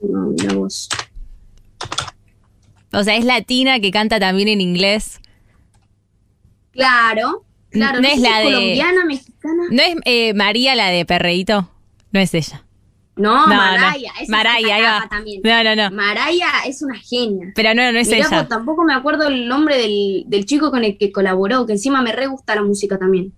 No, 0.00 0.26
mira 0.30 0.54
vos. 0.54 0.88
O 2.92 3.02
sea, 3.04 3.16
es 3.16 3.24
latina 3.24 3.80
que 3.80 3.90
canta 3.90 4.18
también 4.20 4.48
en 4.48 4.60
inglés. 4.60 5.20
Claro, 6.72 7.44
claro. 7.70 8.00
No 8.00 8.08
es 8.08 8.18
la 8.20 8.38
de- 8.38 8.44
colombiana, 8.44 9.04
mexicana. 9.04 9.62
¿No 9.70 9.82
es 9.82 9.96
eh, 10.04 10.34
María 10.34 10.74
la 10.74 10.88
de 10.88 11.04
Perreíto? 11.06 11.70
No 12.10 12.20
es 12.20 12.34
ella. 12.34 12.64
No, 13.14 13.46
No, 13.46 13.54
Maraya. 13.54 14.08
no. 14.08 14.14
esa 14.14 14.22
es 14.22 14.28
Maraya, 14.30 14.74
ahí 14.74 14.82
va. 14.82 14.88
capa 15.00 15.08
también. 15.10 15.40
No, 15.44 15.62
no, 15.64 15.76
no. 15.76 15.90
Maraya 15.94 16.48
es 16.66 16.82
una 16.82 16.96
genia. 16.98 17.52
Pero 17.54 17.74
no, 17.74 17.92
no 17.92 17.98
es 17.98 18.08
Mirá, 18.08 18.26
ella. 18.26 18.38
vos, 18.40 18.48
tampoco 18.48 18.84
me 18.84 18.94
acuerdo 18.94 19.28
el 19.28 19.46
nombre 19.48 19.76
del, 19.78 20.24
del 20.26 20.46
chico 20.46 20.70
con 20.70 20.82
el 20.84 20.96
que 20.96 21.12
colaboró, 21.12 21.66
que 21.66 21.72
encima 21.74 22.00
me 22.02 22.12
re 22.12 22.26
gusta 22.26 22.54
la 22.54 22.62
música 22.62 22.98
también. 22.98 23.32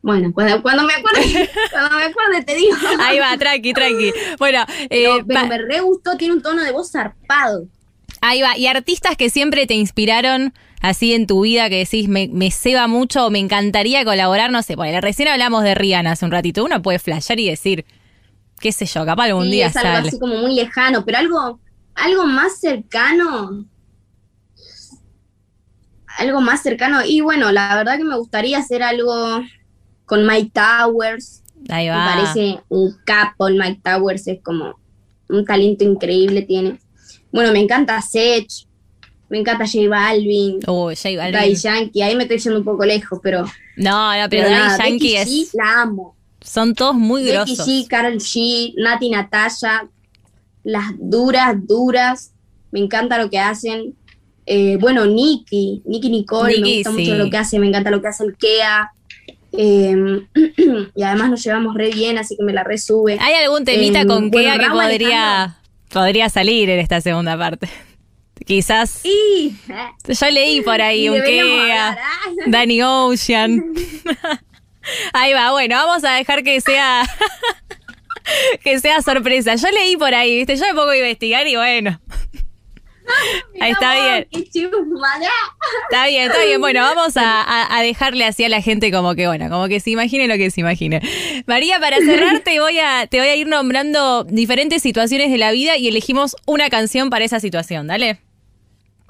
Bueno, 0.00 0.32
cuando, 0.32 0.62
cuando 0.62 0.82
me 0.84 0.94
acuerde, 0.94 1.48
cuando 1.70 1.96
me 1.96 2.04
acuerde 2.04 2.42
te 2.44 2.54
digo. 2.56 2.76
Ahí 3.00 3.18
va, 3.18 3.36
tranqui, 3.36 3.72
tranqui. 3.72 4.12
Bueno, 4.38 4.64
Pero, 4.88 5.16
eh, 5.18 5.24
pero 5.26 5.46
me 5.46 5.58
re 5.58 5.80
gustó, 5.80 6.16
tiene 6.16 6.34
un 6.34 6.42
tono 6.42 6.62
de 6.62 6.72
voz 6.72 6.90
zarpado. 6.92 7.66
ahí 8.20 8.42
va. 8.42 8.56
Y 8.56 8.66
artistas 8.66 9.16
que 9.16 9.30
siempre 9.30 9.66
te 9.66 9.74
inspiraron 9.74 10.54
así 10.80 11.14
en 11.14 11.26
tu 11.28 11.42
vida, 11.42 11.68
que 11.68 11.78
decís, 11.78 12.08
me, 12.08 12.28
me 12.32 12.50
ceba 12.50 12.88
mucho 12.88 13.26
o 13.26 13.30
me 13.30 13.38
encantaría 13.38 14.04
colaborar, 14.04 14.50
no 14.50 14.62
sé, 14.62 14.74
bueno, 14.74 15.00
recién 15.00 15.28
hablamos 15.28 15.62
de 15.62 15.74
Rihanna 15.76 16.12
hace 16.12 16.24
un 16.24 16.32
ratito. 16.32 16.64
Uno 16.64 16.82
puede 16.82 16.98
flashear 16.98 17.38
y 17.38 17.48
decir, 17.48 17.84
qué 18.62 18.72
sé 18.72 18.86
yo, 18.86 19.04
capaz 19.04 19.24
algún 19.24 19.44
Sí, 19.44 19.50
día 19.50 19.66
es 19.66 19.76
algo 19.76 19.92
sale. 19.96 20.08
así 20.08 20.18
como 20.18 20.36
muy 20.36 20.54
lejano, 20.54 21.04
pero 21.04 21.18
algo, 21.18 21.60
algo 21.94 22.24
más 22.24 22.58
cercano. 22.60 23.66
Algo 26.18 26.40
más 26.40 26.62
cercano. 26.62 27.00
Y 27.04 27.20
bueno, 27.20 27.52
la 27.52 27.74
verdad 27.74 27.96
que 27.96 28.04
me 28.04 28.16
gustaría 28.16 28.58
hacer 28.58 28.82
algo 28.82 29.40
con 30.04 30.26
Mike 30.26 30.52
Towers. 30.54 31.42
Ahí 31.68 31.86
Me 31.86 31.90
va. 31.90 32.14
parece 32.14 32.60
un 32.68 32.96
capo 33.04 33.48
el 33.48 33.56
Mike 33.58 33.80
Towers, 33.82 34.26
es 34.28 34.40
como 34.42 34.78
un 35.28 35.44
talento 35.44 35.84
increíble 35.84 36.42
tiene. 36.42 36.78
Bueno, 37.32 37.52
me 37.52 37.60
encanta 37.60 38.00
Sech, 38.02 38.46
me 39.30 39.38
encanta 39.38 39.64
J 39.64 39.88
Balvin, 39.88 40.58
Uy, 40.66 40.94
J 40.96 41.16
Balvin. 41.16 41.32
Daddy 41.32 41.54
Yankee, 41.54 42.02
ahí 42.02 42.14
me 42.16 42.24
estoy 42.24 42.38
yendo 42.38 42.58
un 42.58 42.64
poco 42.64 42.84
lejos, 42.84 43.18
pero, 43.22 43.44
No, 43.76 44.12
no, 44.20 44.28
pero 44.28 44.44
pero 44.44 44.50
Daddy 44.50 44.54
nada, 44.60 44.76
Yankee 44.78 44.92
Becky 45.14 45.16
es. 45.16 45.28
G, 45.28 45.50
la 45.54 45.82
amo. 45.82 46.16
Son 46.44 46.74
todos 46.74 46.94
muy 46.94 47.24
Becky 47.24 47.54
grosos. 47.54 47.66
G, 47.66 47.86
Carol 47.88 48.14
G, 48.14 48.74
Nati 48.76 49.10
Natasha, 49.10 49.88
las 50.64 50.86
duras, 50.98 51.56
duras, 51.66 52.32
me 52.70 52.80
encanta 52.80 53.18
lo 53.18 53.30
que 53.30 53.38
hacen. 53.38 53.94
Eh, 54.46 54.76
bueno, 54.80 55.06
Nicky, 55.06 55.82
Nicky 55.84 56.10
Nicole, 56.10 56.60
me 56.60 56.74
gusta 56.76 56.90
sí. 56.90 56.96
mucho 56.98 57.14
lo 57.16 57.30
que 57.30 57.36
hace, 57.36 57.58
me 57.58 57.68
encanta 57.68 57.90
lo 57.90 58.02
que 58.02 58.08
hace 58.08 58.24
el 58.24 58.36
Kea. 58.36 58.90
Eh, 59.52 60.26
y 60.94 61.02
además 61.02 61.30
nos 61.30 61.44
llevamos 61.44 61.74
re 61.74 61.90
bien, 61.90 62.18
así 62.18 62.36
que 62.36 62.44
me 62.44 62.52
la 62.52 62.64
resube. 62.64 63.18
¿Hay 63.20 63.34
algún 63.34 63.64
temita 63.64 64.00
Em, 64.00 64.08
con 64.08 64.30
bueno, 64.30 64.56
Kea 64.56 64.58
que 64.58 64.70
podría, 64.70 65.58
podría 65.92 66.28
salir 66.28 66.70
en 66.70 66.80
esta 66.80 67.00
segunda 67.00 67.36
parte? 67.38 67.68
Quizás. 68.46 69.04
Y, 69.04 69.54
Yo 70.08 70.30
leí 70.30 70.62
por 70.62 70.80
ahí 70.80 71.08
un 71.08 71.20
Kea, 71.22 71.88
hablar, 71.88 71.98
¿ah? 72.00 72.30
Danny 72.46 72.82
Ocean. 72.82 73.62
Ahí 75.12 75.32
va, 75.32 75.50
bueno, 75.52 75.76
vamos 75.76 76.04
a 76.04 76.12
dejar 76.14 76.42
que 76.42 76.60
sea. 76.60 77.02
que 78.64 78.78
sea 78.78 79.02
sorpresa. 79.02 79.54
Yo 79.56 79.68
leí 79.70 79.96
por 79.96 80.14
ahí, 80.14 80.36
¿viste? 80.36 80.56
Yo 80.56 80.64
me 80.66 80.74
pongo 80.74 80.90
a 80.90 80.96
investigar 80.96 81.46
y 81.46 81.56
bueno. 81.56 82.00
Ahí 83.60 83.72
está 83.72 83.94
bien. 83.94 84.28
Está 85.90 86.06
bien, 86.06 86.30
está 86.30 86.44
bien. 86.44 86.60
Bueno, 86.60 86.80
vamos 86.82 87.16
a, 87.16 87.42
a- 87.42 87.76
a 87.76 87.82
dejarle 87.82 88.24
así 88.24 88.44
a 88.44 88.48
la 88.48 88.62
gente 88.62 88.90
como 88.92 89.14
que, 89.16 89.26
bueno, 89.26 89.48
como 89.50 89.66
que 89.68 89.80
se 89.80 89.90
imagine 89.90 90.28
lo 90.28 90.36
que 90.36 90.50
se 90.50 90.60
imagine. 90.60 91.00
María, 91.46 91.80
para 91.80 91.98
cerrar 91.98 92.40
te 92.40 92.60
voy 92.60 92.78
a, 92.78 93.06
te 93.08 93.18
voy 93.18 93.28
a 93.28 93.34
ir 93.36 93.48
nombrando 93.48 94.24
diferentes 94.24 94.82
situaciones 94.82 95.30
de 95.30 95.38
la 95.38 95.50
vida 95.50 95.76
y 95.76 95.88
elegimos 95.88 96.36
una 96.46 96.70
canción 96.70 97.10
para 97.10 97.24
esa 97.24 97.40
situación, 97.40 97.88
¿dale? 97.88 98.20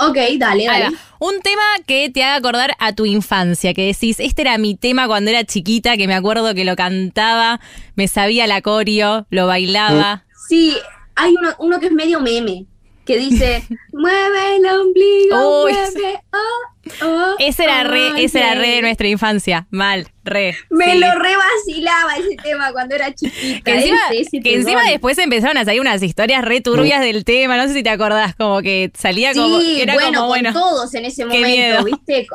Ok, 0.08 0.16
dale, 0.38 0.66
dale. 0.66 0.96
Un 1.20 1.40
tema 1.40 1.62
que 1.86 2.10
te 2.10 2.24
haga 2.24 2.34
acordar 2.36 2.74
a 2.78 2.92
tu 2.92 3.06
infancia, 3.06 3.74
que 3.74 3.86
decís, 3.86 4.18
este 4.18 4.42
era 4.42 4.58
mi 4.58 4.74
tema 4.74 5.06
cuando 5.06 5.30
era 5.30 5.44
chiquita, 5.44 5.96
que 5.96 6.08
me 6.08 6.14
acuerdo 6.14 6.54
que 6.54 6.64
lo 6.64 6.74
cantaba, 6.74 7.60
me 7.94 8.08
sabía 8.08 8.46
la 8.46 8.62
coreo, 8.62 9.26
lo 9.30 9.46
bailaba. 9.46 10.24
Sí, 10.48 10.76
hay 11.14 11.34
uno, 11.38 11.50
uno 11.58 11.78
que 11.78 11.86
es 11.86 11.92
medio 11.92 12.20
meme, 12.20 12.66
que 13.04 13.16
dice, 13.18 13.62
mueve 13.92 14.56
el 14.56 14.66
ombligo, 14.66 15.64
Uy, 15.64 15.72
mueve, 15.72 16.20
oh, 16.32 16.71
oh, 17.02 17.34
Ese 17.38 17.64
era 17.64 17.84
re, 17.84 18.12
oh, 18.12 18.16
ese 18.16 18.38
era 18.40 18.54
re 18.54 18.66
de 18.66 18.72
yeah". 18.74 18.80
nuestra 18.82 19.08
infancia. 19.08 19.66
Mal, 19.70 20.08
re. 20.24 20.56
Me 20.70 20.92
sí. 20.92 20.98
lo 20.98 21.14
revacilaba 21.14 22.16
ese 22.18 22.36
tema 22.42 22.72
cuando 22.72 22.94
era 22.94 23.14
chiquita. 23.14 23.62
Que 23.64 23.74
encima, 23.76 23.98
ese, 24.10 24.20
ese 24.22 24.40
que 24.40 24.54
encima 24.54 24.80
temón. 24.80 24.92
después 24.92 25.18
empezaron 25.18 25.56
a 25.58 25.64
salir 25.64 25.80
unas 25.80 26.02
historias 26.02 26.44
re 26.44 26.60
turbias 26.60 27.00
del 27.00 27.24
tema, 27.24 27.56
no 27.56 27.66
sé 27.68 27.74
si 27.74 27.82
te 27.82 27.90
acordás, 27.90 28.34
como 28.34 28.60
que 28.62 28.90
salía 28.94 29.32
como, 29.34 29.60
Sí, 29.60 29.80
era 29.80 29.94
bueno, 29.94 30.08
como, 30.20 30.20
con 30.20 30.28
bueno, 30.28 30.52
todos 30.52 30.94
en 30.94 31.04
ese 31.04 31.24
miedo. 31.26 31.80
momento, 31.80 31.84
¿viste? 31.84 32.26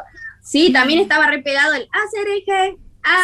Sí, 0.43 0.71
también 0.71 0.99
estaba 0.99 1.27
re 1.27 1.39
pegado 1.39 1.73
el 1.73 1.88
hacer 1.91 2.27
eje, 2.38 2.75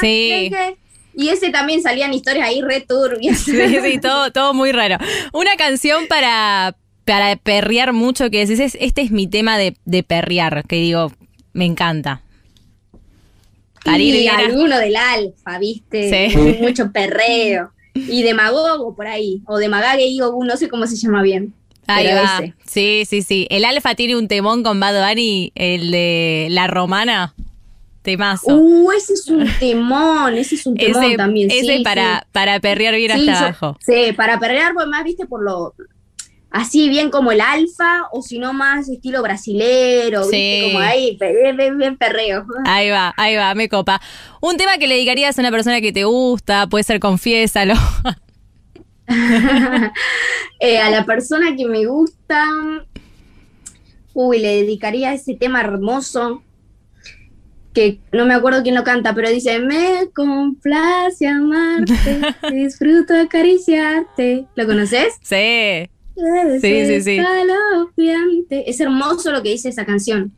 Sí. 0.01 0.31
eje. 0.53 0.77
Y 1.15 1.29
ese 1.29 1.51
también 1.51 1.81
salían 1.83 2.11
historias 2.13 2.47
ahí 2.47 2.61
re 2.61 2.81
turbias. 2.81 3.37
sí, 3.39 3.55
sí, 3.81 3.97
todo, 4.01 4.31
todo 4.31 4.53
muy 4.53 4.71
raro. 4.71 4.97
Una 5.31 5.55
canción 5.57 6.07
para, 6.07 6.75
para 7.05 7.35
perrear 7.35 7.93
mucho 7.93 8.29
que 8.29 8.39
decís, 8.45 8.59
es- 8.59 8.77
este 8.79 9.01
es 9.01 9.11
mi 9.11 9.27
tema 9.27 9.57
de, 9.57 9.75
de 9.85 10.03
perrear, 10.03 10.63
que 10.67 10.77
digo, 10.77 11.11
me 11.53 11.65
encanta. 11.65 12.21
Y 13.85 14.27
alguno 14.27 14.77
del 14.79 14.95
alfa, 14.95 15.59
¿viste? 15.59 16.29
Sí. 16.29 16.37
Mucho 16.61 16.91
perreo. 16.91 17.71
Y 17.93 18.23
demagogo 18.23 18.95
por 18.95 19.07
ahí. 19.07 19.41
O 19.45 19.57
demagague 19.57 20.05
y 20.05 20.17
no 20.19 20.55
sé 20.57 20.69
cómo 20.69 20.87
se 20.87 20.95
llama 20.95 21.21
bien. 21.21 21.53
Ahí 21.85 22.07
va. 22.07 22.39
ese. 22.41 22.53
Sí, 22.65 23.03
sí, 23.05 23.21
sí. 23.21 23.45
El 23.49 23.65
Alfa 23.65 23.93
tiene 23.93 24.15
un 24.15 24.29
temón 24.29 24.63
con 24.63 24.79
Bad 24.79 25.05
Bunny, 25.09 25.51
el 25.55 25.91
de 25.91 26.47
La 26.49 26.67
Romana. 26.67 27.35
Temazo. 28.03 28.55
Uh, 28.55 28.91
ese 28.93 29.13
es 29.13 29.27
un 29.29 29.45
temón, 29.59 30.33
ese 30.37 30.55
es 30.55 30.65
un 30.65 30.75
temón 30.75 31.03
ese 31.03 31.15
también. 31.17 31.49
sí, 31.49 31.59
ese 31.59 31.77
sí. 31.77 31.83
para, 31.83 32.25
para 32.31 32.59
perrear 32.61 32.95
bien 32.95 33.11
Sí, 33.13 33.19
hasta 33.29 33.33
yo- 33.33 33.45
abajo. 33.45 33.77
Sí, 33.85 34.11
para 34.15 34.39
perrear, 34.39 34.73
pues 34.73 34.87
más, 34.87 35.03
viste, 35.03 35.25
por 35.25 35.43
lo. 35.43 35.73
Así 36.53 36.87
bien 36.87 37.09
como 37.09 37.31
el 37.31 37.41
alfa, 37.41 38.03
o 38.11 38.21
si 38.21 38.37
no 38.37 38.53
más 38.53 38.87
estilo 38.87 39.23
brasilero, 39.23 40.23
Sí. 40.25 40.29
viste, 40.29 40.61
como 40.71 40.79
ahí, 40.85 41.17
bien, 41.19 41.57
bien, 41.57 41.77
bien 41.79 41.97
perreo. 41.97 42.45
Ahí 42.65 42.91
va, 42.91 43.11
ahí 43.17 43.35
va, 43.35 43.55
me 43.55 43.67
copa. 43.69 43.99
Un 44.39 44.55
tema 44.57 44.77
que 44.77 44.85
le 44.85 44.93
dedicarías 44.93 45.35
a 45.35 45.41
una 45.41 45.49
persona 45.49 45.81
que 45.81 45.91
te 45.91 46.03
gusta, 46.03 46.67
puede 46.67 46.83
ser 46.83 46.99
confiésalo. 46.99 47.73
Eh, 50.59 50.77
a 50.79 50.89
la 50.89 51.05
persona 51.05 51.55
que 51.57 51.65
me 51.65 51.85
gusta, 51.85 52.45
uy, 54.13 54.39
le 54.39 54.55
dedicaría 54.55 55.13
ese 55.13 55.35
tema 55.35 55.59
hermoso, 55.59 56.41
que 57.73 57.99
no 58.13 58.25
me 58.25 58.33
acuerdo 58.33 58.63
quién 58.63 58.75
lo 58.75 58.85
canta, 58.85 59.13
pero 59.13 59.29
dice, 59.29 59.59
me 59.59 60.07
complace 60.15 61.27
amarte, 61.27 62.21
disfruto 62.53 63.13
acariciarte. 63.13 64.45
¿Lo 64.55 64.65
conoces? 64.65 65.15
Sí. 65.21 65.89
Sí, 66.61 66.85
sí, 66.85 67.01
sí. 67.01 67.19
Es 68.49 68.79
hermoso 68.79 69.31
lo 69.31 69.41
que 69.43 69.49
dice 69.51 69.69
esa 69.69 69.85
canción. 69.85 70.31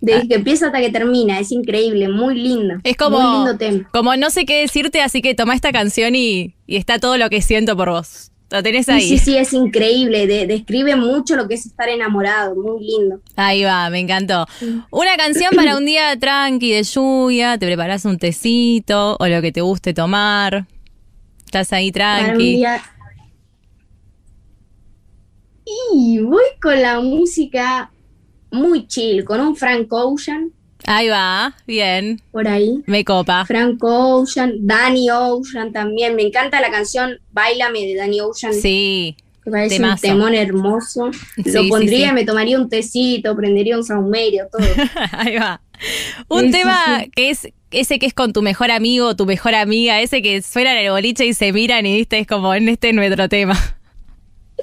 Desde 0.00 0.28
que 0.28 0.34
empieza 0.36 0.66
hasta 0.66 0.80
que 0.80 0.90
termina, 0.90 1.38
es 1.40 1.52
increíble, 1.52 2.08
muy 2.08 2.34
linda. 2.34 2.76
Ah. 2.78 2.80
Es 2.84 2.96
como, 2.96 3.20
Muy 3.20 3.36
lindo 3.36 3.58
tema. 3.58 3.88
como 3.92 4.16
no 4.16 4.30
sé 4.30 4.46
qué 4.46 4.62
decirte, 4.62 5.02
así 5.02 5.20
que 5.20 5.34
toma 5.34 5.54
esta 5.54 5.72
canción 5.72 6.14
y, 6.16 6.54
y 6.66 6.76
está 6.76 6.98
todo 6.98 7.18
lo 7.18 7.28
que 7.28 7.42
siento 7.42 7.76
por 7.76 7.90
vos. 7.90 8.30
Lo 8.50 8.62
tenés 8.62 8.88
ahí. 8.88 9.02
sí, 9.06 9.18
sí, 9.18 9.36
es 9.36 9.52
increíble. 9.52 10.26
de- 10.26 10.46
describe 10.46 10.96
mucho 10.96 11.36
lo 11.36 11.46
que 11.46 11.54
es 11.54 11.66
estar 11.66 11.88
enamorado, 11.88 12.56
muy 12.56 12.82
lindo. 12.84 13.20
Ahí 13.36 13.62
va, 13.62 13.88
me 13.90 14.00
encantó. 14.00 14.46
Una 14.90 15.16
canción 15.16 15.50
para 15.54 15.76
un 15.76 15.84
día 15.84 16.18
tranqui 16.18 16.72
de 16.72 16.82
lluvia, 16.82 17.58
te 17.58 17.66
preparás 17.66 18.04
un 18.06 18.18
tecito 18.18 19.16
o 19.20 19.26
lo 19.28 19.40
que 19.42 19.52
te 19.52 19.60
guste 19.60 19.92
tomar. 19.94 20.66
Estás 21.44 21.72
ahí 21.74 21.92
Para 21.92 22.18
un 22.20 22.24
tranqui. 22.24 22.56
día- 22.56 22.82
Y 25.94 26.18
voy 26.20 26.42
con 26.60 26.80
la 26.80 27.00
música 27.00 27.90
muy 28.50 28.86
chill, 28.86 29.24
con 29.24 29.40
un 29.40 29.56
Frank 29.56 29.86
Ocean 29.92 30.52
Ahí 30.86 31.08
va, 31.08 31.54
bien. 31.66 32.20
por 32.32 32.48
ahí. 32.48 32.82
Me 32.86 33.04
copa. 33.04 33.44
Frank 33.44 33.78
Ocean, 33.82 34.54
Danny 34.60 35.10
Ocean 35.10 35.72
también. 35.72 36.16
Me 36.16 36.22
encanta 36.22 36.60
la 36.60 36.70
canción 36.70 37.18
Bailame 37.32 37.80
de 37.86 37.96
Danny 37.96 38.20
Ocean. 38.20 38.54
Sí. 38.54 39.14
Me 39.44 39.52
parece 39.52 39.76
Temazo. 39.76 39.94
un 39.94 40.00
temón 40.00 40.34
hermoso. 40.34 41.10
Sí, 41.44 41.52
Lo 41.52 41.68
pondría 41.68 42.08
sí. 42.08 42.14
me 42.14 42.24
tomaría 42.24 42.58
un 42.58 42.68
tecito, 42.68 43.36
prendería 43.36 43.76
un 43.76 43.84
saumerio, 43.84 44.48
todo. 44.50 44.66
Ahí 45.12 45.36
va. 45.36 45.60
Un 46.28 46.50
tema 46.50 47.04
que 47.14 47.30
es 47.30 47.48
ese 47.70 47.98
que 47.98 48.06
es 48.06 48.14
con 48.14 48.32
tu 48.32 48.42
mejor 48.42 48.70
amigo, 48.70 49.14
tu 49.16 49.26
mejor 49.26 49.54
amiga, 49.54 50.00
ese 50.00 50.22
que 50.22 50.42
suena 50.42 50.72
en 50.78 50.86
el 50.86 50.92
boliche 50.92 51.24
y 51.26 51.34
se 51.34 51.52
miran 51.52 51.86
y 51.86 51.94
viste, 51.98 52.18
es 52.18 52.26
como 52.26 52.54
en 52.54 52.68
este 52.68 52.92
nuestro 52.92 53.28
tema. 53.28 53.56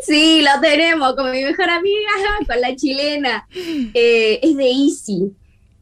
Sí, 0.04 0.42
lo 0.44 0.60
tenemos 0.62 1.16
con 1.16 1.32
mi 1.32 1.44
mejor 1.44 1.70
amiga, 1.70 2.10
con 2.48 2.60
la 2.62 2.76
chilena. 2.76 3.48
Eh, 3.94 4.40
es 4.42 4.56
de 4.56 4.70
Easy. 4.70 5.32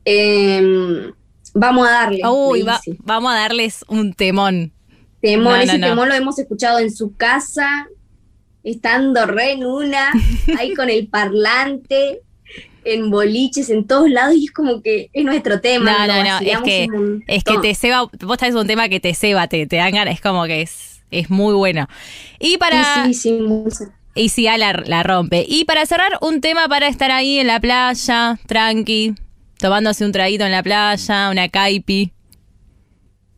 Eh, 0.05 1.11
vamos 1.53 1.87
a 1.87 1.91
darle. 1.91 2.21
Uy, 2.27 2.61
va- 2.63 2.79
vamos 2.99 3.31
a 3.31 3.35
darles 3.35 3.83
un 3.87 4.13
temón. 4.13 4.71
Temón, 5.21 5.53
No, 5.55 5.61
ese 5.61 5.77
no. 5.79 5.87
temón 5.87 6.09
lo 6.09 6.15
hemos 6.15 6.37
escuchado 6.37 6.77
en 6.79 6.91
su 6.95 7.15
casa, 7.15 7.87
estando 8.63 9.25
re 9.25 9.53
en 9.53 9.65
una, 9.65 10.11
ahí 10.59 10.73
con 10.75 10.89
el 10.89 11.07
parlante, 11.07 12.21
en 12.83 13.09
boliches, 13.09 13.71
en 13.71 13.87
todos 13.87 14.09
lados, 14.11 14.35
y 14.35 14.45
es 14.45 14.51
como 14.51 14.81
que 14.83 15.09
es 15.11 15.25
nuestro 15.25 15.59
tema. 15.59 16.05
No, 16.05 16.13
no, 16.13 16.23
no, 16.23 16.39
es 16.39 16.59
que, 16.61 16.87
es 17.27 17.43
que 17.43 17.57
te 17.57 17.73
ceba, 17.73 18.07
vos 18.21 18.37
traes 18.37 18.53
un 18.53 18.67
tema 18.67 18.87
que 18.89 18.99
te 18.99 19.15
ceba, 19.15 19.47
te, 19.47 19.65
te 19.65 19.77
dan 19.77 19.93
ganas, 19.93 20.13
es 20.13 20.21
como 20.21 20.45
que 20.45 20.61
es, 20.61 21.01
es 21.09 21.31
muy 21.31 21.55
bueno. 21.55 21.87
Y 22.39 22.57
para, 22.57 23.05
Sí, 23.05 23.13
sí, 23.15 23.39
sí, 23.39 23.85
y 24.15 24.47
ah, 24.47 24.57
la, 24.57 24.73
la 24.73 25.03
rompe. 25.03 25.45
Y 25.47 25.65
para 25.65 25.85
cerrar, 25.85 26.17
un 26.21 26.41
tema 26.41 26.67
para 26.67 26.87
estar 26.87 27.11
ahí 27.11 27.39
en 27.39 27.47
la 27.47 27.59
playa, 27.59 28.39
tranqui, 28.47 29.13
tomándose 29.59 30.05
un 30.05 30.11
traguito 30.11 30.45
en 30.45 30.51
la 30.51 30.63
playa, 30.63 31.29
una 31.29 31.49
caipi. 31.49 32.11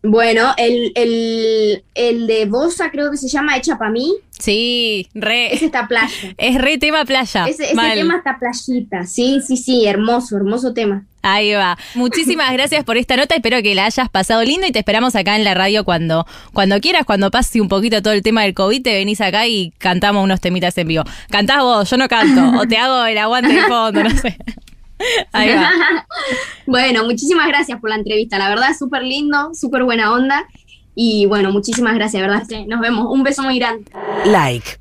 Bueno, 0.04 0.54
el, 0.58 0.92
el, 0.96 1.84
el 1.96 2.28
de 2.28 2.46
Bosa 2.46 2.92
creo 2.92 3.12
que 3.12 3.18
se 3.18 3.28
llama 3.28 3.58
Hecha 3.58 3.78
para 3.78 3.92
mí, 3.92 4.13
Sí, 4.40 5.08
es 5.13 5.22
re, 5.22 5.54
esta 5.54 5.88
playa. 5.88 6.13
es 6.38 6.62
re 6.62 6.78
tema 6.78 7.04
playa. 7.06 7.48
Ese, 7.48 7.72
ese 7.72 7.76
tema 7.96 8.18
está 8.18 8.38
playita, 8.40 9.06
sí, 9.06 9.40
sí, 9.46 9.58
sí, 9.58 9.86
hermoso, 9.88 10.38
hermoso 10.38 10.74
tema. 10.74 11.06
Ahí 11.30 11.54
va. 11.54 11.78
Muchísimas 11.96 12.54
gracias 12.54 12.84
por 12.86 12.96
esta 12.98 13.18
nota. 13.18 13.36
Espero 13.36 13.62
que 13.62 13.76
la 13.76 13.86
hayas 13.86 14.10
pasado 14.10 14.44
lindo 14.44 14.66
y 14.66 14.72
te 14.72 14.80
esperamos 14.80 15.16
acá 15.16 15.36
en 15.36 15.44
la 15.44 15.54
radio 15.54 15.84
cuando, 15.84 16.26
cuando 16.54 16.80
quieras, 16.80 17.04
cuando 17.06 17.30
pase 17.32 17.60
un 17.60 17.68
poquito 17.68 18.02
todo 18.02 18.13
el 18.13 18.22
tema 18.22 18.44
del 18.44 18.54
COVID, 18.54 18.82
te 18.82 18.94
venís 18.94 19.20
acá 19.20 19.46
y 19.46 19.72
cantamos 19.78 20.24
unos 20.24 20.40
temitas 20.40 20.78
en 20.78 20.88
vivo. 20.88 21.04
Cantás 21.30 21.62
vos, 21.62 21.90
yo 21.90 21.98
no 21.98 22.08
canto. 22.08 22.60
O 22.60 22.66
te 22.66 22.78
hago 22.78 23.06
el 23.06 23.18
aguante 23.18 23.54
de 23.54 23.62
fondo, 23.63 24.04
no 24.04 24.10
sé. 24.10 24.38
Ahí 25.34 25.54
va. 25.54 25.72
Bueno, 26.66 27.04
muchísimas 27.06 27.48
gracias 27.48 27.80
por 27.80 27.90
la 27.90 27.96
entrevista, 27.96 28.38
la 28.38 28.50
verdad 28.50 28.70
súper 28.78 29.04
lindo, 29.04 29.52
súper 29.54 29.84
buena 29.84 30.12
onda. 30.13 30.48
Y 30.96 31.26
bueno, 31.28 31.52
muchísimas 31.52 31.94
gracias, 31.94 32.22
¿verdad? 32.22 32.44
Nos 32.68 32.80
vemos, 32.80 33.06
un 33.10 33.24
beso 33.24 33.44
muy 33.44 33.60
grande. 33.60 33.86
Like. 34.26 34.78